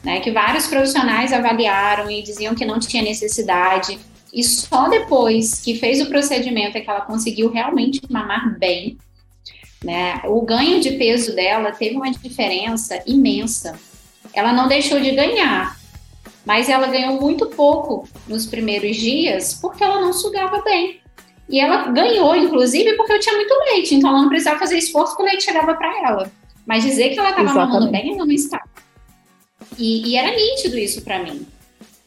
né? 0.04 0.20
Que 0.20 0.30
vários 0.30 0.66
profissionais 0.66 1.32
avaliaram 1.32 2.10
e 2.10 2.22
diziam 2.22 2.54
que 2.54 2.64
não 2.64 2.78
tinha 2.78 3.02
necessidade. 3.02 3.98
E 4.32 4.44
só 4.44 4.88
depois 4.88 5.60
que 5.60 5.74
fez 5.78 6.00
o 6.00 6.06
procedimento 6.06 6.76
é 6.76 6.80
que 6.80 6.90
ela 6.90 7.00
conseguiu 7.00 7.50
realmente 7.50 8.00
mamar 8.10 8.58
bem. 8.58 8.98
Né? 9.82 10.20
O 10.24 10.42
ganho 10.42 10.80
de 10.80 10.92
peso 10.92 11.34
dela 11.34 11.72
teve 11.72 11.96
uma 11.96 12.10
diferença 12.10 13.00
imensa. 13.06 13.78
Ela 14.34 14.52
não 14.52 14.68
deixou 14.68 15.00
de 15.00 15.12
ganhar, 15.12 15.77
mas 16.48 16.66
ela 16.70 16.86
ganhou 16.86 17.20
muito 17.20 17.44
pouco 17.48 18.08
nos 18.26 18.46
primeiros 18.46 18.96
dias 18.96 19.52
porque 19.52 19.84
ela 19.84 20.00
não 20.00 20.14
sugava 20.14 20.62
bem. 20.62 20.98
E 21.46 21.60
ela 21.60 21.88
ganhou, 21.88 22.34
inclusive, 22.34 22.94
porque 22.94 23.12
eu 23.12 23.20
tinha 23.20 23.36
muito 23.36 23.54
leite, 23.70 23.94
então 23.94 24.08
ela 24.08 24.22
não 24.22 24.30
precisava 24.30 24.58
fazer 24.58 24.78
esforço 24.78 25.12
porque 25.12 25.24
o 25.24 25.26
leite 25.26 25.44
chegava 25.44 25.74
para 25.74 26.08
ela. 26.08 26.32
Mas 26.64 26.84
dizer 26.84 27.10
que 27.10 27.18
ela 27.18 27.30
estava 27.30 27.52
mamando 27.52 27.90
bem, 27.90 28.14
ela 28.14 28.24
não 28.24 28.32
estava. 28.32 28.64
E, 29.76 30.08
e 30.08 30.16
era 30.16 30.34
nítido 30.34 30.78
isso 30.78 31.02
para 31.02 31.22
mim. 31.22 31.46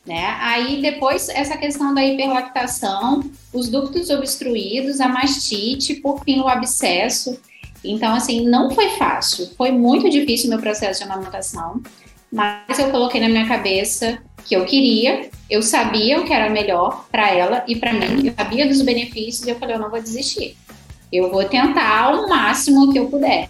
Né? 0.07 0.35
Aí 0.39 0.81
depois 0.81 1.29
essa 1.29 1.55
questão 1.55 1.93
da 1.93 2.03
hiperlactação, 2.03 3.23
os 3.53 3.69
ductos 3.69 4.09
obstruídos, 4.09 4.99
a 4.99 5.07
mastite, 5.07 5.97
por 5.97 6.23
fim 6.23 6.39
o 6.39 6.47
abscesso. 6.47 7.39
Então 7.83 8.15
assim, 8.15 8.47
não 8.49 8.71
foi 8.71 8.89
fácil, 8.97 9.51
foi 9.55 9.69
muito 9.69 10.09
difícil 10.09 10.47
o 10.47 10.49
meu 10.49 10.59
processo 10.59 11.03
de 11.03 11.11
amamentação, 11.11 11.83
mas 12.31 12.79
eu 12.79 12.89
coloquei 12.89 13.19
na 13.19 13.27
minha 13.27 13.47
cabeça 13.47 14.19
que 14.45 14.55
eu 14.55 14.65
queria, 14.65 15.29
eu 15.49 15.61
sabia 15.61 16.19
o 16.19 16.25
que 16.25 16.33
era 16.33 16.49
melhor 16.49 17.05
para 17.11 17.29
ela 17.29 17.63
e 17.67 17.75
para 17.75 17.93
mim, 17.93 18.27
eu 18.27 18.33
sabia 18.33 18.67
dos 18.67 18.81
benefícios 18.81 19.45
e 19.45 19.49
eu 19.49 19.55
falei, 19.57 19.75
eu 19.75 19.79
não 19.79 19.89
vou 19.89 20.01
desistir. 20.01 20.55
Eu 21.11 21.29
vou 21.29 21.43
tentar 21.43 22.15
o 22.15 22.29
máximo 22.29 22.91
que 22.91 22.97
eu 22.97 23.07
puder. 23.07 23.49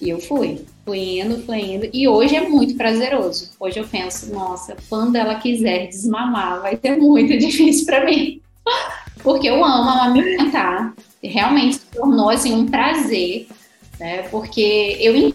E 0.00 0.08
eu 0.08 0.20
fui. 0.20 0.64
Fui 0.84 1.20
indo, 1.20 1.44
fui 1.44 1.60
indo. 1.60 1.88
E 1.92 2.08
hoje 2.08 2.34
é 2.34 2.48
muito 2.48 2.74
prazeroso. 2.76 3.50
Hoje 3.60 3.78
eu 3.78 3.86
penso, 3.86 4.32
nossa, 4.32 4.76
quando 4.88 5.14
ela 5.14 5.36
quiser 5.36 5.86
desmamar, 5.86 6.60
vai 6.60 6.76
ser 6.76 6.96
muito 6.96 7.36
difícil 7.38 7.86
para 7.86 8.04
mim. 8.04 8.40
Porque 9.22 9.48
eu 9.48 9.64
amo 9.64 9.90
amamentar. 9.90 10.94
Realmente 11.22 11.76
se 11.76 11.86
tornou 11.86 12.30
assim 12.30 12.52
um 12.52 12.66
prazer, 12.66 13.46
né? 14.00 14.22
Porque 14.28 14.96
eu 15.00 15.34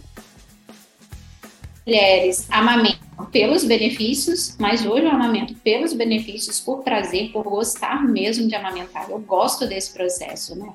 mulheres 1.86 2.46
amamentam 2.50 3.26
pelos 3.30 3.64
benefícios, 3.64 4.56
mas 4.58 4.84
hoje 4.84 5.04
eu 5.04 5.10
amamento 5.10 5.54
pelos 5.56 5.92
benefícios, 5.92 6.58
por 6.58 6.82
prazer, 6.82 7.30
por 7.30 7.44
gostar 7.44 8.02
mesmo 8.02 8.48
de 8.48 8.54
amamentar. 8.54 9.10
Eu 9.10 9.18
gosto 9.18 9.66
desse 9.66 9.92
processo, 9.92 10.56
né? 10.56 10.72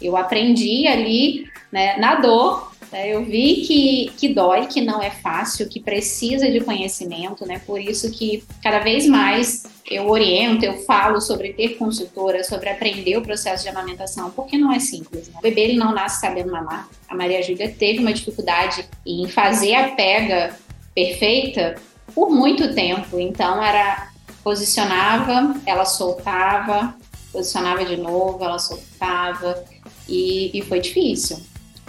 Eu 0.00 0.16
aprendi 0.16 0.86
ali, 0.86 1.46
né, 1.72 1.96
na 1.96 2.16
dor, 2.16 2.72
né, 2.90 3.14
eu 3.14 3.24
vi 3.24 3.56
que, 3.66 4.12
que 4.16 4.28
dói, 4.28 4.66
que 4.66 4.80
não 4.80 5.02
é 5.02 5.10
fácil, 5.10 5.68
que 5.68 5.80
precisa 5.80 6.50
de 6.50 6.60
conhecimento, 6.60 7.46
né? 7.46 7.60
Por 7.66 7.80
isso 7.80 8.10
que 8.10 8.42
cada 8.62 8.78
vez 8.78 9.06
mais 9.06 9.64
eu 9.90 10.08
oriento, 10.08 10.64
eu 10.64 10.78
falo 10.84 11.20
sobre 11.20 11.52
ter 11.52 11.76
consultora, 11.76 12.42
sobre 12.44 12.68
aprender 12.68 13.16
o 13.16 13.22
processo 13.22 13.62
de 13.62 13.68
amamentação, 13.68 14.30
porque 14.30 14.56
não 14.56 14.72
é 14.72 14.78
simples. 14.78 15.28
Né? 15.28 15.34
O 15.38 15.42
bebê 15.42 15.62
ele 15.62 15.76
não 15.76 15.92
nasce 15.92 16.20
sabendo 16.20 16.52
mamar. 16.52 16.88
A 17.08 17.14
Maria 17.14 17.42
Júlia 17.42 17.74
teve 17.76 18.00
uma 18.00 18.12
dificuldade 18.12 18.84
em 19.06 19.28
fazer 19.28 19.74
a 19.74 19.88
pega 19.92 20.56
perfeita 20.94 21.76
por 22.14 22.30
muito 22.30 22.74
tempo. 22.74 23.18
Então 23.18 23.62
era 23.62 24.10
posicionava, 24.42 25.60
ela 25.66 25.84
soltava, 25.84 26.94
posicionava 27.32 27.84
de 27.84 27.96
novo, 27.96 28.42
ela 28.42 28.58
soltava 28.58 29.62
e, 30.08 30.50
e 30.58 30.62
foi 30.62 30.80
difícil. 30.80 31.38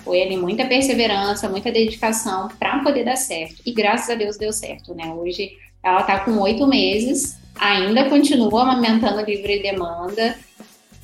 Foi 0.09 0.23
ali 0.23 0.35
muita 0.37 0.65
perseverança, 0.65 1.47
muita 1.47 1.71
dedicação 1.71 2.47
para 2.57 2.79
poder 2.79 3.03
dar 3.03 3.15
certo. 3.15 3.61
E 3.63 3.71
graças 3.71 4.09
a 4.09 4.15
Deus 4.15 4.37
deu 4.37 4.51
certo, 4.51 4.95
né? 4.95 5.13
Hoje 5.13 5.51
ela 5.83 6.01
está 6.01 6.21
com 6.21 6.31
oito 6.39 6.65
meses, 6.65 7.37
ainda 7.59 8.09
continua 8.09 8.63
amamentando 8.63 9.21
livre 9.21 9.61
demanda. 9.61 10.35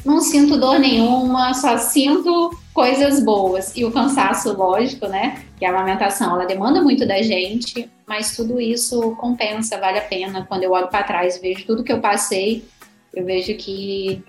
Não 0.03 0.21
sinto 0.21 0.57
dor 0.57 0.79
nenhuma, 0.79 1.53
só 1.53 1.77
sinto 1.77 2.50
coisas 2.74 3.24
boas. 3.24 3.77
E 3.77 3.85
o 3.85 3.91
cansaço, 3.91 4.51
lógico, 4.57 5.07
né? 5.07 5.43
Que 5.59 5.65
a 5.65 5.69
amamentação, 5.69 6.33
ela 6.33 6.45
demanda 6.45 6.81
muito 6.81 7.07
da 7.07 7.21
gente, 7.21 7.88
mas 8.07 8.35
tudo 8.35 8.59
isso 8.59 9.15
compensa, 9.17 9.77
vale 9.77 10.00
a 10.00 10.01
pena. 10.01 10.47
Quando 10.47 10.63
eu 10.63 10.71
olho 10.71 10.88
para 10.88 11.03
trás 11.03 11.38
vejo 11.39 11.63
tudo 11.67 11.83
que 11.83 11.93
eu 11.93 12.00
passei, 12.00 12.65
eu 13.13 13.24
vejo 13.24 13.53
que 13.53 14.24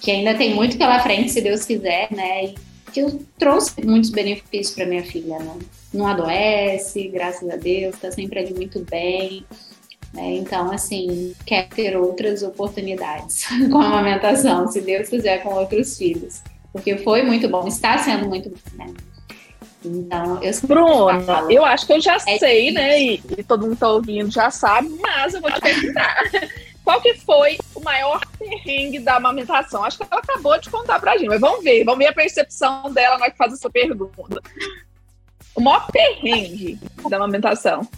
que 0.00 0.12
ainda 0.12 0.34
tem 0.34 0.54
muito 0.54 0.76
pela 0.76 1.00
frente, 1.00 1.32
se 1.32 1.40
Deus 1.40 1.64
quiser, 1.64 2.08
né? 2.12 2.54
Que 2.92 3.00
eu 3.00 3.20
trouxe 3.38 3.84
muitos 3.84 4.10
benefícios 4.10 4.74
para 4.74 4.86
minha 4.86 5.04
filha, 5.04 5.38
né? 5.38 5.58
Não 5.92 6.06
adoece, 6.06 7.08
graças 7.08 7.48
a 7.48 7.56
Deus, 7.56 7.94
está 7.94 8.10
sempre 8.10 8.40
ali 8.40 8.54
muito 8.54 8.80
bem. 8.80 9.44
Né? 10.12 10.36
Então, 10.36 10.70
assim, 10.72 11.34
quer 11.44 11.68
ter 11.68 11.96
outras 11.96 12.42
oportunidades 12.42 13.44
com 13.70 13.78
a 13.78 13.86
amamentação, 13.86 14.68
se 14.68 14.80
Deus 14.80 15.08
quiser, 15.08 15.42
com 15.42 15.54
outros 15.54 15.96
filhos. 15.96 16.42
Porque 16.72 16.98
foi 16.98 17.22
muito 17.22 17.48
bom, 17.48 17.66
está 17.66 17.98
sendo 17.98 18.26
muito 18.26 18.50
bom, 18.50 18.84
né? 18.84 18.92
Então, 19.84 20.42
eu 20.42 20.52
Bruna, 20.62 21.20
falo, 21.20 21.50
eu 21.50 21.64
acho 21.64 21.86
que 21.86 21.92
eu 21.92 22.00
já 22.00 22.16
é 22.26 22.38
sei, 22.38 22.72
né? 22.72 23.00
E, 23.00 23.22
e, 23.38 23.42
todo 23.44 23.62
mundo 23.62 23.74
está 23.74 23.88
ouvindo 23.88 24.30
já 24.30 24.50
sabe, 24.50 24.88
mas 25.00 25.34
eu 25.34 25.40
vou 25.40 25.50
te 25.52 25.60
perguntar. 25.60 26.16
Qual 26.86 27.00
que 27.00 27.14
foi 27.14 27.58
o 27.74 27.80
maior 27.80 28.20
perrengue 28.38 29.00
da 29.00 29.16
amamentação? 29.16 29.82
Acho 29.82 29.98
que 29.98 30.04
ela 30.08 30.20
acabou 30.20 30.56
de 30.60 30.70
contar 30.70 31.00
pra 31.00 31.16
gente, 31.16 31.26
mas 31.26 31.40
vamos 31.40 31.64
ver, 31.64 31.82
vamos 31.82 31.98
ver 31.98 32.06
a 32.06 32.12
percepção 32.12 32.92
dela 32.92 33.18
na 33.18 33.24
hora 33.24 33.32
que 33.32 33.36
faz 33.36 33.52
essa 33.52 33.68
pergunta. 33.68 34.40
O 35.56 35.60
maior 35.60 35.84
perrengue 35.90 36.78
da 37.10 37.16
amamentação. 37.16 37.88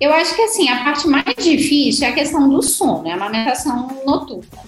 Eu 0.00 0.12
acho 0.12 0.34
que 0.34 0.42
assim, 0.42 0.68
a 0.68 0.82
parte 0.82 1.06
mais 1.06 1.36
difícil 1.36 2.08
é 2.08 2.10
a 2.10 2.14
questão 2.14 2.48
do 2.48 2.60
sono, 2.60 3.06
é 3.06 3.12
a 3.12 3.14
amamentação 3.14 4.02
noturna. 4.04 4.64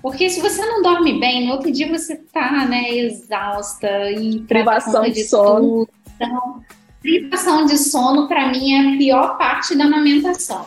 Porque 0.00 0.30
se 0.30 0.40
você 0.40 0.64
não 0.64 0.80
dorme 0.80 1.20
bem, 1.20 1.46
no 1.46 1.52
outro 1.52 1.70
dia 1.70 1.90
você 1.90 2.16
tá, 2.16 2.64
né, 2.64 2.88
exausta 2.90 4.10
e 4.12 4.40
privação 4.40 5.02
de, 5.10 5.24
sono. 5.24 5.86
Então, 6.16 6.62
privação 7.02 7.66
de 7.66 7.76
sono 7.76 8.28
para 8.28 8.48
mim 8.48 8.72
é 8.72 8.94
a 8.94 8.96
pior 8.96 9.36
parte 9.36 9.76
da 9.76 9.84
amamentação. 9.84 10.64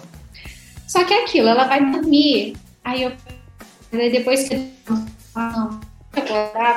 Só 0.88 1.04
que 1.04 1.14
é 1.14 1.24
aquilo, 1.24 1.50
ela 1.50 1.66
vai 1.66 1.84
dormir. 1.92 2.56
Aí 2.84 3.04
eu. 3.04 3.12
Depois 3.92 4.48
que. 4.48 4.72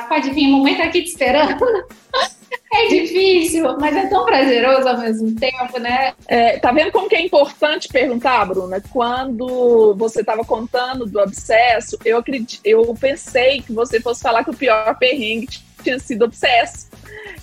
pode 0.07 0.29
vir, 0.31 0.51
mamãe 0.51 0.75
tá 0.77 0.83
aqui 0.83 1.01
te 1.01 1.09
esperando. 1.09 1.65
É 2.73 2.87
difícil, 2.87 3.77
mas 3.79 3.95
é 3.95 4.07
tão 4.07 4.25
prazeroso 4.25 4.87
ao 4.87 4.97
mesmo 4.97 5.35
tempo, 5.35 5.77
né? 5.77 6.13
É, 6.25 6.57
tá 6.57 6.71
vendo 6.71 6.91
como 6.91 7.09
que 7.09 7.15
é 7.15 7.21
importante 7.21 7.89
perguntar, 7.89 8.45
Bruna? 8.45 8.81
Quando 8.91 9.93
você 9.95 10.21
estava 10.21 10.43
contando 10.45 11.05
do 11.05 11.19
abscesso, 11.19 11.97
eu 12.05 12.17
acredito, 12.17 12.61
eu 12.63 12.95
pensei 12.99 13.61
que 13.61 13.73
você 13.73 13.99
fosse 13.99 14.21
falar 14.21 14.45
que 14.45 14.51
o 14.51 14.55
pior 14.55 14.97
perrengue 14.97 15.49
tinha 15.83 15.99
sido 15.99 16.23
obsesso. 16.23 16.87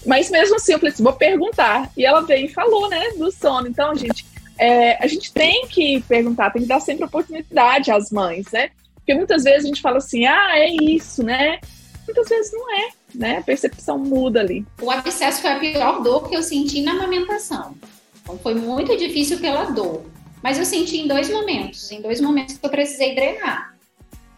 Mas 0.06 0.30
mesmo 0.30 0.56
assim, 0.56 0.72
eu 0.72 0.78
falei 0.78 0.94
assim, 0.94 1.02
vou 1.02 1.12
perguntar. 1.12 1.90
E 1.94 2.06
ela 2.06 2.22
veio 2.22 2.46
e 2.46 2.52
falou, 2.52 2.88
né, 2.88 3.10
do 3.16 3.30
sono. 3.30 3.68
Então, 3.68 3.94
gente, 3.94 4.24
é, 4.58 5.02
a 5.02 5.06
gente 5.06 5.32
tem 5.32 5.66
que 5.68 6.00
perguntar, 6.02 6.50
tem 6.50 6.62
que 6.62 6.68
dar 6.68 6.80
sempre 6.80 7.04
oportunidade 7.04 7.90
às 7.90 8.10
mães, 8.10 8.46
né? 8.52 8.70
Porque 8.94 9.14
muitas 9.14 9.44
vezes 9.44 9.64
a 9.64 9.68
gente 9.68 9.80
fala 9.80 9.98
assim, 9.98 10.26
ah, 10.26 10.58
é 10.58 10.68
isso, 10.68 11.22
né? 11.22 11.60
Muitas 12.06 12.28
vezes 12.28 12.52
não 12.52 12.74
é, 12.74 12.88
né? 13.14 13.38
A 13.38 13.42
percepção 13.42 13.98
muda 13.98 14.40
ali. 14.40 14.66
O 14.80 14.90
abscesso 14.90 15.40
foi 15.40 15.50
a 15.50 15.58
pior 15.58 16.02
dor 16.02 16.28
que 16.28 16.36
eu 16.36 16.42
senti 16.42 16.82
na 16.82 16.92
amamentação. 16.92 17.74
Então 18.22 18.38
foi 18.38 18.54
muito 18.54 18.96
difícil 18.96 19.38
pela 19.38 19.64
dor. 19.64 20.04
Mas 20.42 20.58
eu 20.58 20.64
senti 20.64 20.98
em 20.98 21.08
dois 21.08 21.30
momentos, 21.30 21.90
em 21.90 22.00
dois 22.00 22.20
momentos 22.20 22.58
que 22.58 22.64
eu 22.64 22.70
precisei 22.70 23.14
drenar. 23.14 23.74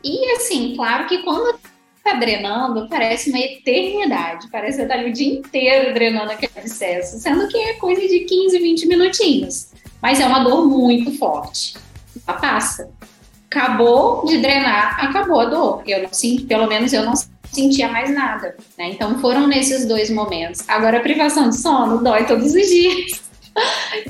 E 0.02 0.32
assim, 0.32 0.74
claro 0.76 1.06
que 1.06 1.18
quando 1.22 1.58
tá 2.02 2.14
drenando, 2.14 2.88
parece 2.88 3.30
uma 3.30 3.38
eternidade. 3.38 4.48
Parece 4.50 4.78
que 4.78 4.82
você 4.82 4.88
tá 4.88 4.94
ali 4.94 5.10
o 5.10 5.12
dia 5.12 5.34
inteiro 5.34 5.92
drenando 5.92 6.32
aquele 6.32 6.52
abscesso, 6.56 7.18
sendo 7.18 7.46
que 7.48 7.56
é 7.56 7.74
coisa 7.74 8.00
de 8.00 8.20
15, 8.20 8.58
20 8.58 8.86
minutinhos. 8.86 9.70
Mas 10.00 10.20
é 10.20 10.26
uma 10.26 10.44
dor 10.44 10.66
muito 10.66 11.16
forte. 11.18 11.74
Ela 12.26 12.38
passa. 12.38 12.90
Acabou 13.50 14.24
de 14.26 14.38
drenar, 14.38 15.04
acabou 15.04 15.40
a 15.40 15.44
dor. 15.46 15.82
Eu 15.86 16.04
não 16.04 16.12
sinto, 16.12 16.46
pelo 16.46 16.66
menos 16.66 16.92
eu 16.92 17.04
não 17.04 17.14
sentia 17.52 17.88
mais 17.88 18.14
nada. 18.14 18.56
Né? 18.78 18.90
Então 18.90 19.18
foram 19.18 19.46
nesses 19.46 19.86
dois 19.86 20.10
momentos. 20.10 20.62
Agora 20.68 20.98
a 20.98 21.02
privação 21.02 21.48
de 21.48 21.56
sono 21.56 22.02
dói 22.02 22.24
todos 22.26 22.54
os 22.54 22.68
dias. 22.68 23.20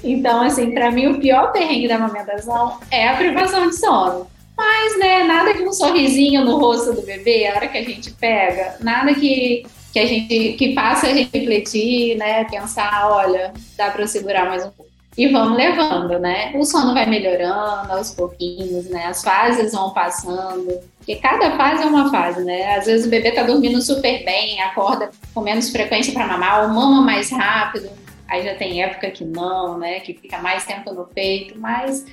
Então, 0.04 0.42
assim, 0.42 0.72
para 0.72 0.90
mim 0.90 1.06
o 1.06 1.18
pior 1.18 1.50
perrengue 1.50 1.88
da 1.88 1.96
amamentação 1.96 2.78
é 2.90 3.08
a 3.08 3.16
privação 3.16 3.68
de 3.68 3.76
sono. 3.76 4.26
Mas, 4.56 4.98
né, 4.98 5.24
nada 5.24 5.54
que 5.54 5.62
um 5.62 5.72
sorrisinho 5.72 6.44
no 6.44 6.58
rosto 6.58 6.92
do 6.92 7.00
bebê, 7.00 7.46
a 7.46 7.56
hora 7.56 7.66
que 7.66 7.78
a 7.78 7.82
gente 7.82 8.10
pega, 8.12 8.76
nada 8.80 9.14
que, 9.14 9.64
que 9.90 9.98
a 9.98 10.04
gente 10.04 10.52
que 10.52 10.74
faça 10.74 11.06
a 11.06 11.14
gente 11.14 11.30
refletir, 11.36 12.18
né, 12.18 12.44
pensar, 12.44 13.10
olha, 13.10 13.54
dá 13.78 13.90
para 13.90 14.06
segurar 14.06 14.46
mais 14.46 14.64
um 14.66 14.70
pouco. 14.70 14.89
E 15.16 15.28
vamos 15.28 15.56
levando, 15.56 16.18
né? 16.18 16.52
O 16.54 16.64
sono 16.64 16.94
vai 16.94 17.04
melhorando 17.06 17.92
aos 17.92 18.12
pouquinhos, 18.12 18.86
né? 18.86 19.06
As 19.06 19.22
fases 19.22 19.72
vão 19.72 19.90
passando, 19.90 20.80
porque 20.98 21.16
cada 21.16 21.56
fase 21.56 21.82
é 21.82 21.86
uma 21.86 22.10
fase, 22.10 22.44
né? 22.44 22.76
Às 22.76 22.86
vezes 22.86 23.06
o 23.06 23.10
bebê 23.10 23.32
tá 23.32 23.42
dormindo 23.42 23.82
super 23.82 24.24
bem, 24.24 24.62
acorda 24.62 25.10
com 25.34 25.40
menos 25.40 25.70
frequência 25.70 26.12
para 26.12 26.26
mamar, 26.26 26.62
ou 26.62 26.68
mama 26.68 27.02
mais 27.02 27.30
rápido, 27.30 27.90
aí 28.28 28.44
já 28.44 28.54
tem 28.54 28.82
época 28.82 29.10
que 29.10 29.24
não, 29.24 29.78
né? 29.78 30.00
Que 30.00 30.14
fica 30.14 30.38
mais 30.38 30.64
tempo 30.64 30.92
no 30.92 31.04
peito, 31.04 31.58
mas 31.58 32.06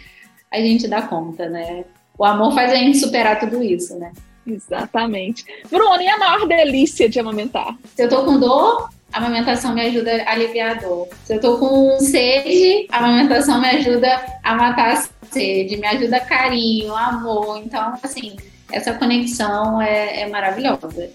a 0.51 0.57
gente 0.57 0.87
dá 0.87 1.03
conta, 1.03 1.47
né? 1.47 1.85
O 2.17 2.25
amor 2.25 2.53
faz 2.53 2.71
a 2.71 2.75
gente 2.75 2.97
superar 2.97 3.39
tudo 3.39 3.61
isso, 3.61 3.97
né? 3.97 4.11
Exatamente. 4.45 5.45
Bruna, 5.69 6.01
e 6.01 6.07
a 6.07 6.17
maior 6.17 6.47
delícia 6.47 7.07
de 7.07 7.19
amamentar? 7.19 7.77
Se 7.95 8.03
eu 8.03 8.09
tô 8.09 8.23
com 8.23 8.39
dor, 8.39 8.89
a 9.17 9.19
amamentação 9.19 9.73
me 9.73 9.81
ajuda 9.81 10.23
a 10.23 10.31
aliviar 10.31 10.77
a 10.77 10.79
dor. 10.79 11.07
Se 11.25 11.33
eu 11.33 11.41
tô 11.41 11.57
com 11.57 11.99
sede, 11.99 12.85
a 12.91 12.99
amamentação 12.99 13.59
me 13.59 13.67
ajuda 13.67 14.23
a 14.43 14.55
matar 14.55 14.93
a 14.93 15.03
sede, 15.31 15.75
me 15.75 15.87
ajuda 15.87 16.19
carinho, 16.19 16.95
amor. 16.95 17.57
Então, 17.57 17.95
assim, 18.03 18.35
essa 18.71 18.93
conexão 18.93 19.81
é, 19.81 20.21
é 20.21 20.29
maravilhosa. 20.29 21.09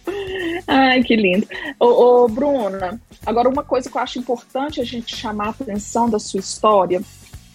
Ai, 0.66 1.00
que 1.04 1.14
lindo. 1.14 1.46
Ô, 1.78 2.24
ô, 2.24 2.28
Bruna, 2.28 3.00
agora 3.24 3.48
uma 3.48 3.62
coisa 3.62 3.88
que 3.88 3.96
eu 3.96 4.02
acho 4.02 4.18
importante 4.18 4.80
a 4.80 4.84
gente 4.84 5.14
chamar 5.14 5.46
a 5.46 5.50
atenção 5.50 6.10
da 6.10 6.18
sua 6.18 6.40
história 6.40 7.00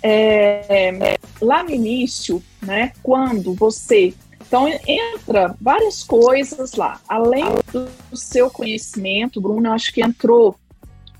é, 0.02 1.18
lá 1.42 1.62
no 1.62 1.72
início, 1.72 2.42
né, 2.62 2.94
quando 3.04 3.54
você 3.54 4.14
então, 4.48 4.66
entra 4.88 5.54
várias 5.60 6.04
coisas 6.04 6.74
lá. 6.74 7.02
Além 7.08 7.44
do 7.74 8.18
seu 8.18 8.50
conhecimento, 8.50 9.42
Bruno, 9.42 9.68
eu 9.68 9.74
acho 9.74 9.94
que 9.94 10.02
entrou 10.02 10.56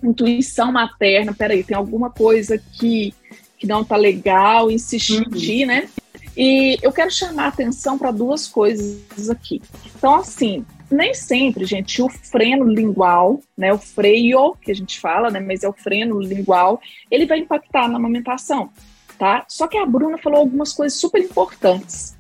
intuição 0.02 0.72
materna. 0.72 1.34
Peraí, 1.34 1.62
tem 1.62 1.76
alguma 1.76 2.10
coisa 2.10 2.58
que, 2.58 3.14
que 3.60 3.68
não 3.68 3.84
tá 3.84 3.98
legal, 3.98 4.72
insistir, 4.72 5.64
uhum. 5.64 5.68
né? 5.68 5.90
E 6.38 6.78
eu 6.82 6.92
quero 6.94 7.12
chamar 7.12 7.46
a 7.46 7.48
atenção 7.48 7.98
para 7.98 8.12
duas 8.12 8.48
coisas 8.48 9.30
aqui. 9.30 9.62
Então, 9.98 10.16
assim, 10.16 10.66
nem 10.90 11.14
sempre, 11.14 11.66
gente, 11.66 12.02
o 12.02 12.08
freno 12.08 12.64
lingual, 12.64 13.42
né, 13.58 13.74
o 13.74 13.78
freio 13.78 14.56
que 14.62 14.72
a 14.72 14.76
gente 14.76 15.00
fala, 15.00 15.30
né, 15.30 15.40
mas 15.40 15.64
é 15.64 15.68
o 15.68 15.74
freno 15.74 16.22
lingual, 16.22 16.80
ele 17.10 17.26
vai 17.26 17.40
impactar 17.40 17.90
na 17.90 17.98
amamentação, 17.98 18.70
tá? 19.18 19.44
Só 19.50 19.68
que 19.68 19.78
a 19.78 19.86
Bruna 19.86 20.18
falou 20.20 20.40
algumas 20.40 20.72
coisas 20.74 20.98
super 20.98 21.22
importantes 21.22 22.17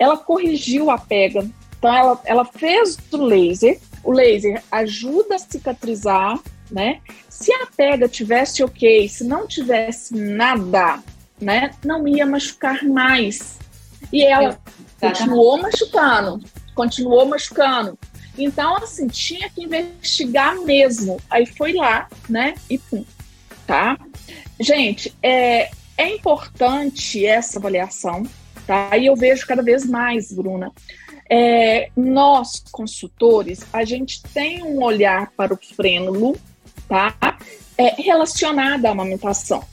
ela 0.00 0.16
corrigiu 0.16 0.90
a 0.90 0.96
pega. 0.96 1.46
Então, 1.78 1.94
ela, 1.94 2.20
ela 2.24 2.44
fez 2.44 2.96
do 2.96 3.22
laser. 3.22 3.78
O 4.02 4.10
laser 4.10 4.62
ajuda 4.72 5.36
a 5.36 5.38
cicatrizar, 5.38 6.40
né? 6.70 7.00
Se 7.28 7.52
a 7.52 7.66
pega 7.76 8.08
tivesse 8.08 8.64
ok, 8.64 9.06
se 9.10 9.24
não 9.24 9.46
tivesse 9.46 10.14
nada, 10.14 11.02
né? 11.38 11.72
Não 11.84 12.08
ia 12.08 12.24
machucar 12.24 12.82
mais. 12.82 13.58
E 14.10 14.24
ela 14.24 14.58
continuou 14.98 15.60
machucando, 15.60 16.40
continuou 16.74 17.26
machucando. 17.26 17.98
Então, 18.38 18.76
assim, 18.76 19.06
tinha 19.06 19.50
que 19.50 19.64
investigar 19.64 20.58
mesmo. 20.62 21.20
Aí 21.28 21.44
foi 21.44 21.74
lá, 21.74 22.08
né? 22.26 22.54
E 22.70 22.78
pum, 22.78 23.04
tá? 23.66 23.98
Gente, 24.58 25.14
é, 25.22 25.70
é 25.98 26.14
importante 26.14 27.26
essa 27.26 27.58
avaliação, 27.58 28.22
Tá? 28.70 28.96
E 28.96 29.06
eu 29.06 29.16
vejo 29.16 29.44
cada 29.48 29.64
vez 29.64 29.84
mais, 29.84 30.32
Bruna. 30.32 30.70
É, 31.28 31.90
nós, 31.96 32.62
consultores, 32.70 33.66
a 33.72 33.84
gente 33.84 34.22
tem 34.22 34.62
um 34.62 34.80
olhar 34.80 35.32
para 35.36 35.52
o 35.52 35.56
frênulo 35.56 36.38
tá? 36.88 37.12
É, 37.76 38.00
relacionado 38.00 38.86
à 38.86 38.90
amamentação. 38.90 39.64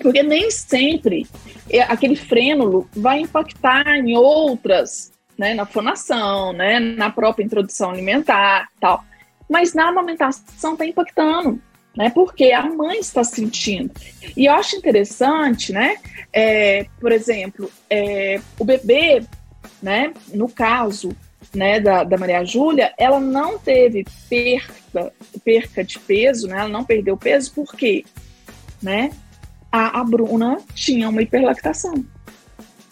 Porque 0.00 0.22
nem 0.22 0.52
sempre 0.52 1.26
é, 1.68 1.82
aquele 1.82 2.14
frênulo 2.14 2.88
vai 2.94 3.18
impactar 3.18 3.96
em 3.96 4.16
outras, 4.16 5.10
né, 5.36 5.52
na 5.52 5.66
fonação, 5.66 6.52
né, 6.52 6.78
na 6.78 7.10
própria 7.10 7.42
introdução 7.42 7.90
alimentar, 7.90 8.68
tal. 8.78 9.04
Mas 9.50 9.74
na 9.74 9.88
amamentação 9.88 10.74
está 10.74 10.86
impactando 10.86 11.60
né? 11.96 12.10
Porque 12.10 12.52
a 12.52 12.62
mãe 12.62 12.98
está 12.98 13.22
sentindo. 13.22 13.90
E 14.36 14.46
eu 14.46 14.52
acho 14.52 14.76
interessante, 14.76 15.72
né? 15.72 15.96
É, 16.32 16.86
por 17.00 17.12
exemplo, 17.12 17.70
é, 17.88 18.40
o 18.58 18.64
bebê, 18.64 19.22
né? 19.82 20.12
No 20.32 20.48
caso, 20.48 21.14
né? 21.54 21.80
Da, 21.80 22.04
da 22.04 22.16
Maria 22.16 22.44
Júlia, 22.44 22.92
ela 22.96 23.20
não 23.20 23.58
teve 23.58 24.06
perda, 24.28 25.12
perca 25.44 25.84
de 25.84 25.98
peso, 25.98 26.48
né? 26.48 26.60
Ela 26.60 26.68
não 26.68 26.84
perdeu 26.84 27.16
peso 27.16 27.52
porque, 27.54 28.04
né? 28.82 29.10
A, 29.70 30.00
a 30.00 30.04
Bruna 30.04 30.58
tinha 30.74 31.08
uma 31.08 31.22
hiperlactação. 31.22 32.04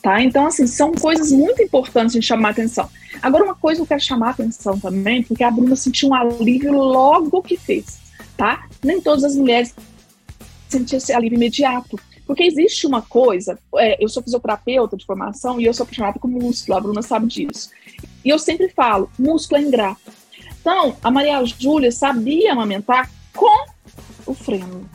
Tá? 0.02 0.22
Então, 0.22 0.46
assim, 0.46 0.66
são 0.66 0.92
coisas 0.92 1.30
muito 1.30 1.62
importantes 1.62 2.14
de 2.14 2.22
chamar 2.22 2.50
atenção. 2.50 2.88
Agora, 3.20 3.44
uma 3.44 3.54
coisa 3.54 3.80
que 3.80 3.82
eu 3.82 3.86
quero 3.86 4.00
chamar 4.00 4.30
atenção 4.30 4.80
também, 4.80 5.22
porque 5.22 5.44
a 5.44 5.50
Bruna 5.50 5.76
sentiu 5.76 6.08
um 6.08 6.14
alívio 6.14 6.72
logo 6.72 7.42
que 7.42 7.58
fez 7.58 8.00
tá? 8.40 8.66
Nem 8.82 9.02
todas 9.02 9.22
as 9.22 9.36
mulheres 9.36 9.74
sentiam 10.66 10.96
esse 10.96 11.12
alívio 11.12 11.36
imediato. 11.36 12.00
Porque 12.26 12.42
existe 12.42 12.86
uma 12.86 13.02
coisa, 13.02 13.58
é, 13.76 14.02
eu 14.02 14.08
sou 14.08 14.22
fisioterapeuta 14.22 14.96
de 14.96 15.04
formação 15.04 15.60
e 15.60 15.66
eu 15.66 15.74
sou 15.74 15.84
apaixonada 15.84 16.18
com 16.18 16.26
músculo, 16.26 16.78
a 16.78 16.80
Bruna 16.80 17.02
sabe 17.02 17.26
disso. 17.26 17.68
E 18.24 18.30
eu 18.30 18.38
sempre 18.38 18.70
falo, 18.70 19.10
músculo 19.18 19.60
é 19.60 19.64
ingrato. 19.64 20.10
Então, 20.58 20.96
a 21.02 21.10
Maria 21.10 21.44
Júlia 21.44 21.92
sabia 21.92 22.52
amamentar 22.52 23.10
com 23.34 23.66
o 24.24 24.32
freno, 24.32 24.88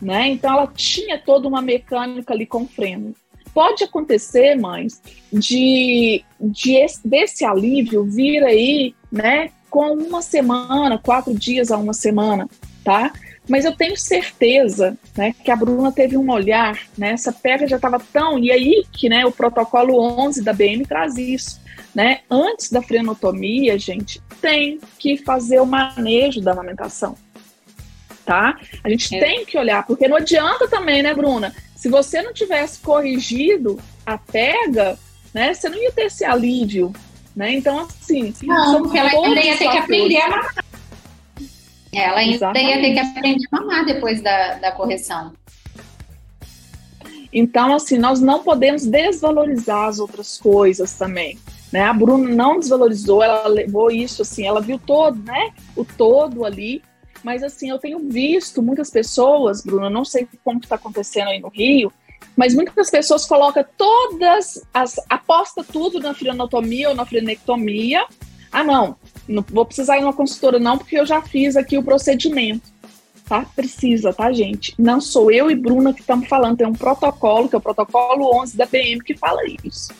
né? 0.00 0.28
Então, 0.28 0.52
ela 0.52 0.66
tinha 0.68 1.18
toda 1.18 1.46
uma 1.46 1.60
mecânica 1.60 2.32
ali 2.32 2.46
com 2.46 2.66
freno. 2.66 3.14
Pode 3.52 3.84
acontecer, 3.84 4.54
mães, 4.54 5.02
de, 5.30 6.24
de 6.40 6.86
desse 7.04 7.44
alívio 7.44 8.04
vir 8.04 8.42
aí, 8.42 8.94
né, 9.10 9.50
com 9.68 9.92
uma 9.92 10.22
semana, 10.22 10.98
quatro 10.98 11.34
dias 11.34 11.70
a 11.70 11.76
uma 11.76 11.92
semana 11.92 12.48
tá? 12.86 13.12
Mas 13.48 13.64
eu 13.64 13.76
tenho 13.76 13.96
certeza, 13.96 14.96
né, 15.16 15.34
que 15.44 15.50
a 15.50 15.56
Bruna 15.56 15.90
teve 15.90 16.16
um 16.16 16.30
olhar, 16.30 16.78
né, 16.96 17.10
essa 17.10 17.32
pega 17.32 17.66
já 17.66 17.76
estava 17.76 17.98
tão, 17.98 18.38
e 18.38 18.52
aí 18.52 18.84
que, 18.92 19.08
né, 19.08 19.26
o 19.26 19.32
protocolo 19.32 20.00
11 20.00 20.42
da 20.42 20.52
BM 20.52 20.86
traz 20.86 21.16
isso, 21.16 21.60
né? 21.92 22.20
Antes 22.30 22.70
da 22.70 22.82
frenotomia, 22.82 23.76
gente, 23.78 24.20
tem 24.40 24.78
que 24.98 25.16
fazer 25.16 25.60
o 25.60 25.66
manejo 25.66 26.40
da 26.40 26.52
amamentação, 26.52 27.16
tá? 28.24 28.56
A 28.84 28.88
gente 28.88 29.16
é. 29.16 29.18
tem 29.18 29.44
que 29.44 29.58
olhar, 29.58 29.84
porque 29.84 30.06
não 30.06 30.16
adianta 30.16 30.68
também, 30.68 31.02
né, 31.02 31.12
Bruna? 31.12 31.52
Se 31.74 31.88
você 31.88 32.22
não 32.22 32.32
tivesse 32.32 32.80
corrigido 32.80 33.80
a 34.04 34.16
pega, 34.16 34.96
né, 35.34 35.54
você 35.54 35.68
não 35.68 35.78
ia 35.78 35.90
ter 35.90 36.06
esse 36.06 36.24
alívio, 36.24 36.92
né? 37.34 37.52
Então, 37.52 37.80
assim, 37.80 38.32
não, 38.42 38.82
porque 38.82 38.98
ela 38.98 39.10
ainda 39.10 39.40
ia 39.40 39.58
ter 39.58 39.70
que 39.70 39.78
aprender 39.78 40.20
a 40.20 40.28
mamar. 40.28 40.65
Ela 41.96 42.18
ainda 42.18 42.34
Exatamente. 42.34 42.70
ia 42.70 42.80
ter 42.80 42.92
que 42.92 42.98
aprender 42.98 43.48
a 43.50 43.60
mamar 43.60 43.84
depois 43.86 44.20
da, 44.20 44.54
da 44.54 44.72
correção. 44.72 45.32
Então, 47.32 47.74
assim, 47.74 47.98
nós 47.98 48.20
não 48.20 48.42
podemos 48.42 48.86
desvalorizar 48.86 49.88
as 49.88 49.98
outras 49.98 50.38
coisas 50.38 50.94
também. 50.94 51.38
Né? 51.72 51.82
A 51.82 51.92
Bruna 51.92 52.28
não 52.34 52.58
desvalorizou, 52.58 53.22
ela 53.22 53.48
levou 53.48 53.90
isso, 53.90 54.22
assim, 54.22 54.46
ela 54.46 54.60
viu 54.60 54.78
todo, 54.78 55.22
né? 55.22 55.52
O 55.76 55.84
todo 55.84 56.44
ali. 56.44 56.82
Mas, 57.22 57.42
assim, 57.42 57.68
eu 57.70 57.78
tenho 57.78 57.98
visto 58.08 58.62
muitas 58.62 58.90
pessoas, 58.90 59.62
Bruna, 59.62 59.90
não 59.90 60.04
sei 60.04 60.28
como 60.44 60.60
está 60.60 60.76
acontecendo 60.76 61.28
aí 61.28 61.40
no 61.40 61.48
Rio, 61.48 61.92
mas 62.36 62.54
muitas 62.54 62.90
pessoas 62.90 63.26
colocam 63.26 63.64
todas 63.76 64.66
as. 64.72 64.96
aposta 65.08 65.64
tudo 65.64 65.98
na 65.98 66.14
frenotomia 66.14 66.90
ou 66.90 66.94
na 66.94 67.04
frenectomia. 67.04 68.06
Ah, 68.52 68.62
não, 68.62 68.96
não 69.28 69.44
vou 69.48 69.64
precisar 69.64 69.98
ir 69.98 70.02
numa 70.02 70.12
consultora, 70.12 70.58
não, 70.58 70.78
porque 70.78 70.98
eu 70.98 71.06
já 71.06 71.20
fiz 71.22 71.56
aqui 71.56 71.76
o 71.76 71.82
procedimento. 71.82 72.74
Tá? 73.28 73.44
Precisa, 73.56 74.12
tá, 74.12 74.30
gente? 74.32 74.72
Não 74.78 75.00
sou 75.00 75.32
eu 75.32 75.50
e 75.50 75.56
Bruna 75.56 75.92
que 75.92 76.00
estamos 76.00 76.28
falando, 76.28 76.58
tem 76.58 76.66
um 76.66 76.72
protocolo, 76.72 77.48
que 77.48 77.56
é 77.56 77.58
o 77.58 77.60
protocolo 77.60 78.40
11 78.40 78.56
da 78.56 78.66
BM, 78.66 79.00
que 79.04 79.16
fala 79.16 79.40
isso, 79.64 79.92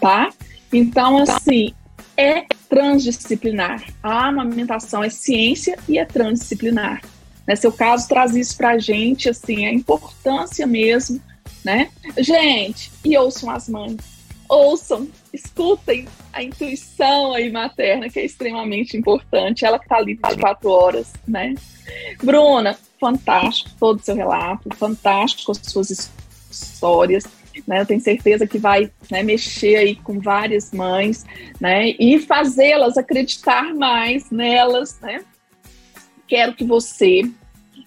tá? 0.00 0.30
Então, 0.72 1.18
assim, 1.18 1.72
é 2.16 2.44
transdisciplinar. 2.68 3.84
A 4.02 4.26
amamentação 4.26 5.04
é 5.04 5.10
ciência 5.10 5.78
e 5.88 5.96
é 5.96 6.04
transdisciplinar. 6.04 7.02
Né? 7.46 7.54
Seu 7.54 7.70
caso 7.70 8.08
traz 8.08 8.34
isso 8.34 8.56
pra 8.56 8.78
gente, 8.78 9.28
assim, 9.28 9.64
a 9.64 9.72
importância 9.72 10.66
mesmo, 10.66 11.20
né? 11.64 11.88
Gente, 12.18 12.90
e 13.04 13.16
ouçam 13.16 13.48
as 13.48 13.68
mães 13.68 14.11
ouçam, 14.52 15.08
escutem 15.32 16.06
a 16.32 16.42
intuição 16.42 17.32
aí 17.32 17.50
materna, 17.50 18.08
que 18.08 18.20
é 18.20 18.24
extremamente 18.24 18.96
importante. 18.96 19.64
Ela 19.64 19.78
que 19.78 19.86
está 19.86 19.96
ali 19.96 20.14
24 20.14 20.68
horas, 20.68 21.12
né? 21.26 21.54
Bruna, 22.22 22.78
fantástico 23.00 23.70
todo 23.80 23.98
o 23.98 24.02
seu 24.02 24.14
relato, 24.14 24.68
fantástico 24.76 25.52
as 25.52 25.58
suas 25.58 26.10
histórias. 26.50 27.24
Né, 27.66 27.82
eu 27.82 27.86
tenho 27.86 28.00
certeza 28.00 28.46
que 28.46 28.56
vai 28.56 28.90
né, 29.10 29.22
mexer 29.22 29.76
aí 29.76 29.94
com 29.96 30.18
várias 30.18 30.72
mães, 30.72 31.26
né, 31.60 31.90
e 31.98 32.18
fazê-las 32.18 32.96
acreditar 32.96 33.74
mais 33.74 34.30
nelas, 34.30 34.98
né. 35.00 35.22
Quero 36.26 36.54
que 36.54 36.64
você 36.64 37.30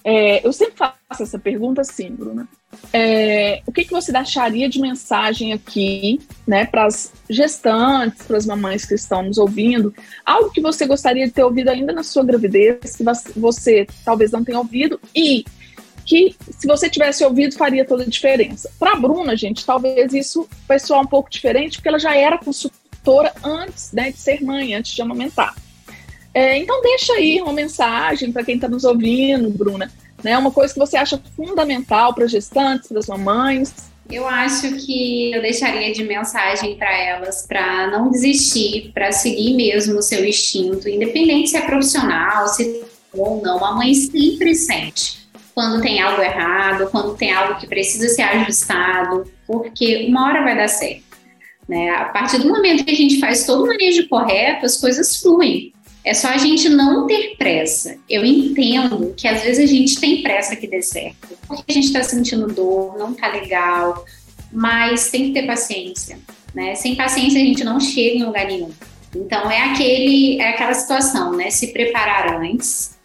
É, 0.04 0.46
eu 0.46 0.54
sempre 0.54 0.76
faço 0.78 1.24
essa 1.24 1.40
pergunta 1.40 1.82
assim, 1.82 2.12
Bruna. 2.12 2.48
É, 2.94 3.62
o 3.66 3.72
que, 3.72 3.84
que 3.84 3.92
você 3.92 4.12
deixaria 4.12 4.70
de 4.70 4.80
mensagem 4.80 5.54
aqui, 5.54 6.20
né, 6.48 6.66
para 6.66 6.86
as 6.86 7.12
gestantes, 7.30 8.26
para 8.26 8.38
as 8.38 8.46
mamães 8.46 8.86
que 8.86 8.94
estão 8.94 9.24
nos 9.24 9.38
ouvindo? 9.38 9.94
Algo 10.26 10.52
que 10.52 10.62
você 10.62 10.86
gostaria 10.86 11.26
de 11.26 11.34
ter 11.34 11.44
ouvido 11.44 11.70
ainda 11.70 11.92
na 11.92 12.04
sua 12.04 12.24
gravidez, 12.24 12.96
que 12.96 13.04
você 13.36 13.88
talvez 14.04 14.32
não 14.32 14.44
tenha 14.44 14.60
ouvido 14.60 15.00
e 15.14 15.46
que, 16.06 16.36
se 16.58 16.68
você 16.68 16.90
tivesse 16.90 17.26
ouvido, 17.26 17.58
faria 17.58 17.84
toda 17.84 18.04
a 18.04 18.08
diferença. 18.08 18.72
Para 18.80 18.94
a 18.94 18.96
Bruna, 18.96 19.36
gente, 19.36 19.66
talvez 19.66 20.14
isso 20.14 20.48
vai 20.68 20.80
soar 20.80 21.02
um 21.02 21.08
pouco 21.08 21.30
diferente, 21.30 21.78
porque 21.78 21.90
ela 21.90 22.00
já 22.00 22.16
era 22.16 22.38
consultora 22.38 23.34
antes 23.44 23.92
né, 23.92 24.12
de 24.12 24.18
ser 24.18 24.44
mãe, 24.44 24.76
antes 24.76 24.94
de 24.94 25.02
amamentar. 25.02 25.56
É, 26.34 26.58
então, 26.58 26.82
deixa 26.82 27.14
aí 27.14 27.42
uma 27.42 27.54
mensagem 27.54 28.32
para 28.32 28.44
quem 28.44 28.56
está 28.56 28.68
nos 28.68 28.84
ouvindo, 28.84 29.50
Bruna. 29.50 29.92
Né, 30.26 30.36
uma 30.36 30.50
coisa 30.50 30.74
que 30.74 30.80
você 30.80 30.98
acha 30.98 31.22
fundamental 31.36 32.12
para 32.12 32.26
gestantes, 32.26 32.88
para 32.88 32.98
as 32.98 33.06
mamães. 33.06 33.92
Eu 34.10 34.28
acho 34.28 34.76
que 34.78 35.32
eu 35.32 35.40
deixaria 35.40 35.94
de 35.94 36.04
mensagem 36.04 36.76
para 36.78 36.92
elas 36.98 37.46
para 37.48 37.92
não 37.92 38.10
desistir, 38.10 38.90
para 38.92 39.12
seguir 39.12 39.54
mesmo 39.54 40.00
o 40.00 40.02
seu 40.02 40.26
instinto, 40.26 40.90
independente 40.90 41.52
se 41.52 41.58
é 41.58 41.62
profissional, 41.62 42.48
se 42.48 42.84
ou 43.14 43.40
não. 43.40 43.64
A 43.64 43.74
mãe 43.74 43.94
sempre 43.94 44.56
sente 44.56 45.30
quando 45.54 45.80
tem 45.80 46.02
algo 46.02 46.20
errado, 46.20 46.90
quando 46.90 47.16
tem 47.16 47.32
algo 47.32 47.60
que 47.60 47.68
precisa 47.68 48.10
ser 48.10 48.24
ajustado, 48.24 49.32
porque 49.46 50.08
uma 50.10 50.26
hora 50.26 50.44
vai 50.44 50.58
dar 50.58 50.70
certo. 50.70 51.04
Né? 51.70 51.92
A 51.92 52.06
partir 52.06 52.40
do 52.40 52.48
momento 52.48 52.84
que 52.84 52.92
a 52.92 52.98
gente 52.98 53.20
faz 53.20 53.46
todo 53.46 53.64
o 53.64 53.68
manejo 53.68 54.10
correto, 54.10 54.66
as 54.66 54.82
coisas 54.82 55.18
fluem. 55.18 55.72
É 56.06 56.14
só 56.14 56.28
a 56.28 56.38
gente 56.38 56.70
não 56.70 57.08
ter 57.08 57.36
pressa. 57.36 57.98
Eu 58.08 58.24
entendo 58.24 59.12
que 59.18 59.28
às 59.28 59.42
vezes 59.42 59.68
a 59.68 59.74
gente 59.74 60.00
tem 60.00 60.22
pressa 60.22 60.56
que 60.56 60.68
dê 60.68 60.80
certo, 60.80 61.36
porque 61.48 61.64
a 61.68 61.74
gente 61.74 61.88
está 61.88 62.04
sentindo 62.04 62.46
dor, 62.46 62.96
não 62.96 63.16
tá 63.16 63.28
legal, 63.28 64.06
mas 64.54 65.10
tem 65.10 65.26
que 65.26 65.40
ter 65.40 65.48
paciência. 65.48 66.20
Né? 66.54 66.76
Sem 66.76 66.96
paciência 66.96 67.42
a 67.42 67.44
gente 67.44 67.64
não 67.64 67.80
chega 67.80 68.20
em 68.20 68.24
lugar 68.24 68.46
nenhum. 68.46 68.72
Então 69.16 69.50
é 69.50 69.72
aquele, 69.72 70.40
é 70.40 70.50
aquela 70.50 70.76
situação, 70.76 71.32
né? 71.34 71.50
Se 71.50 71.68
preparar 71.74 72.36
antes 72.40 72.96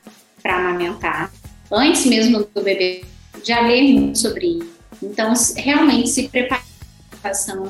para 0.42 0.58
amamentar, 0.58 1.32
antes 1.72 2.04
mesmo 2.04 2.46
do 2.54 2.62
bebê, 2.62 3.02
já 3.42 3.60
ler 3.60 3.94
muito 3.94 4.18
sobre 4.18 4.46
isso. 4.46 4.70
Então, 5.02 5.32
realmente 5.56 6.10
se 6.10 6.28
preparar, 6.28 6.64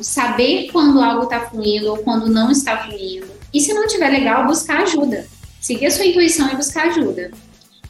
saber 0.03 0.71
quando 0.73 1.01
algo 1.01 1.25
está 1.25 1.41
fluindo 1.41 1.91
ou 1.91 1.99
quando 1.99 2.29
não 2.29 2.51
está 2.51 2.79
fluindo. 2.85 3.29
E 3.53 3.61
se 3.61 3.73
não 3.73 3.85
estiver 3.85 4.09
legal, 4.09 4.47
buscar 4.47 4.83
ajuda. 4.83 5.27
Seguir 5.61 5.87
a 5.87 5.91
sua 5.91 6.07
intuição 6.07 6.51
e 6.51 6.57
buscar 6.57 6.89
ajuda. 6.89 7.31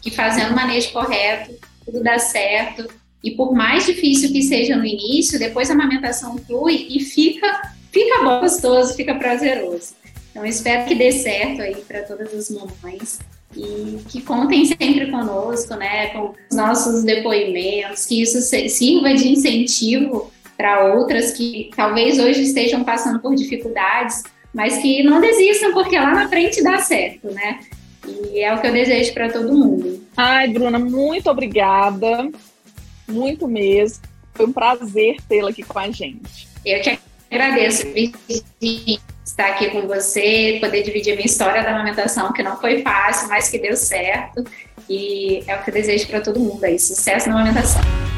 Que 0.00 0.10
fazendo 0.10 0.52
o 0.52 0.56
manejo 0.56 0.92
correto, 0.92 1.54
tudo 1.84 2.02
dá 2.02 2.18
certo. 2.18 2.88
E 3.22 3.32
por 3.32 3.52
mais 3.54 3.86
difícil 3.86 4.32
que 4.32 4.42
seja 4.42 4.76
no 4.76 4.84
início, 4.84 5.38
depois 5.38 5.70
a 5.70 5.74
amamentação 5.74 6.38
flui 6.38 6.86
e 6.88 7.00
fica, 7.00 7.74
fica 7.92 8.24
gostoso, 8.24 8.94
fica 8.94 9.14
prazeroso. 9.14 9.94
Então, 10.30 10.46
espero 10.46 10.86
que 10.86 10.94
dê 10.94 11.12
certo 11.12 11.60
aí 11.60 11.76
para 11.86 12.02
todas 12.02 12.32
as 12.32 12.50
mamães 12.50 13.18
e 13.56 13.98
que 14.08 14.22
contem 14.22 14.64
sempre 14.64 15.10
conosco, 15.10 15.74
né, 15.74 16.08
com 16.10 16.34
os 16.50 16.56
nossos 16.56 17.02
depoimentos, 17.02 18.06
que 18.06 18.22
isso 18.22 18.40
sirva 18.40 19.12
de 19.12 19.28
incentivo 19.28 20.32
para 20.60 20.92
outras 20.94 21.32
que 21.32 21.70
talvez 21.74 22.18
hoje 22.18 22.42
estejam 22.42 22.84
passando 22.84 23.18
por 23.18 23.34
dificuldades, 23.34 24.22
mas 24.52 24.76
que 24.76 25.02
não 25.02 25.18
desistam, 25.18 25.72
porque 25.72 25.98
lá 25.98 26.12
na 26.12 26.28
frente 26.28 26.62
dá 26.62 26.76
certo, 26.78 27.32
né? 27.32 27.60
E 28.06 28.40
é 28.40 28.54
o 28.54 28.60
que 28.60 28.66
eu 28.66 28.72
desejo 28.72 29.14
para 29.14 29.30
todo 29.30 29.56
mundo. 29.56 30.04
Ai, 30.14 30.48
Bruna, 30.48 30.78
muito 30.78 31.30
obrigada. 31.30 32.30
Muito 33.08 33.48
mesmo. 33.48 34.02
Foi 34.34 34.46
um 34.46 34.52
prazer 34.52 35.16
tê-la 35.26 35.48
aqui 35.48 35.62
com 35.62 35.78
a 35.78 35.90
gente. 35.90 36.46
Eu 36.64 36.82
que 36.82 36.98
agradeço, 37.30 37.86
Virginia 37.88 39.00
estar 39.24 39.46
aqui 39.46 39.70
com 39.70 39.86
você, 39.86 40.58
poder 40.60 40.82
dividir 40.82 41.12
a 41.12 41.16
minha 41.16 41.26
história 41.26 41.62
da 41.62 41.70
amamentação, 41.70 42.32
que 42.32 42.42
não 42.42 42.60
foi 42.60 42.82
fácil, 42.82 43.28
mas 43.28 43.48
que 43.48 43.58
deu 43.58 43.76
certo. 43.76 44.44
E 44.88 45.42
é 45.46 45.56
o 45.56 45.62
que 45.62 45.70
eu 45.70 45.74
desejo 45.74 46.06
para 46.08 46.20
todo 46.20 46.38
mundo 46.38 46.62
aí, 46.64 46.78
sucesso 46.78 47.28
na 47.28 47.36
amamentação. 47.36 48.09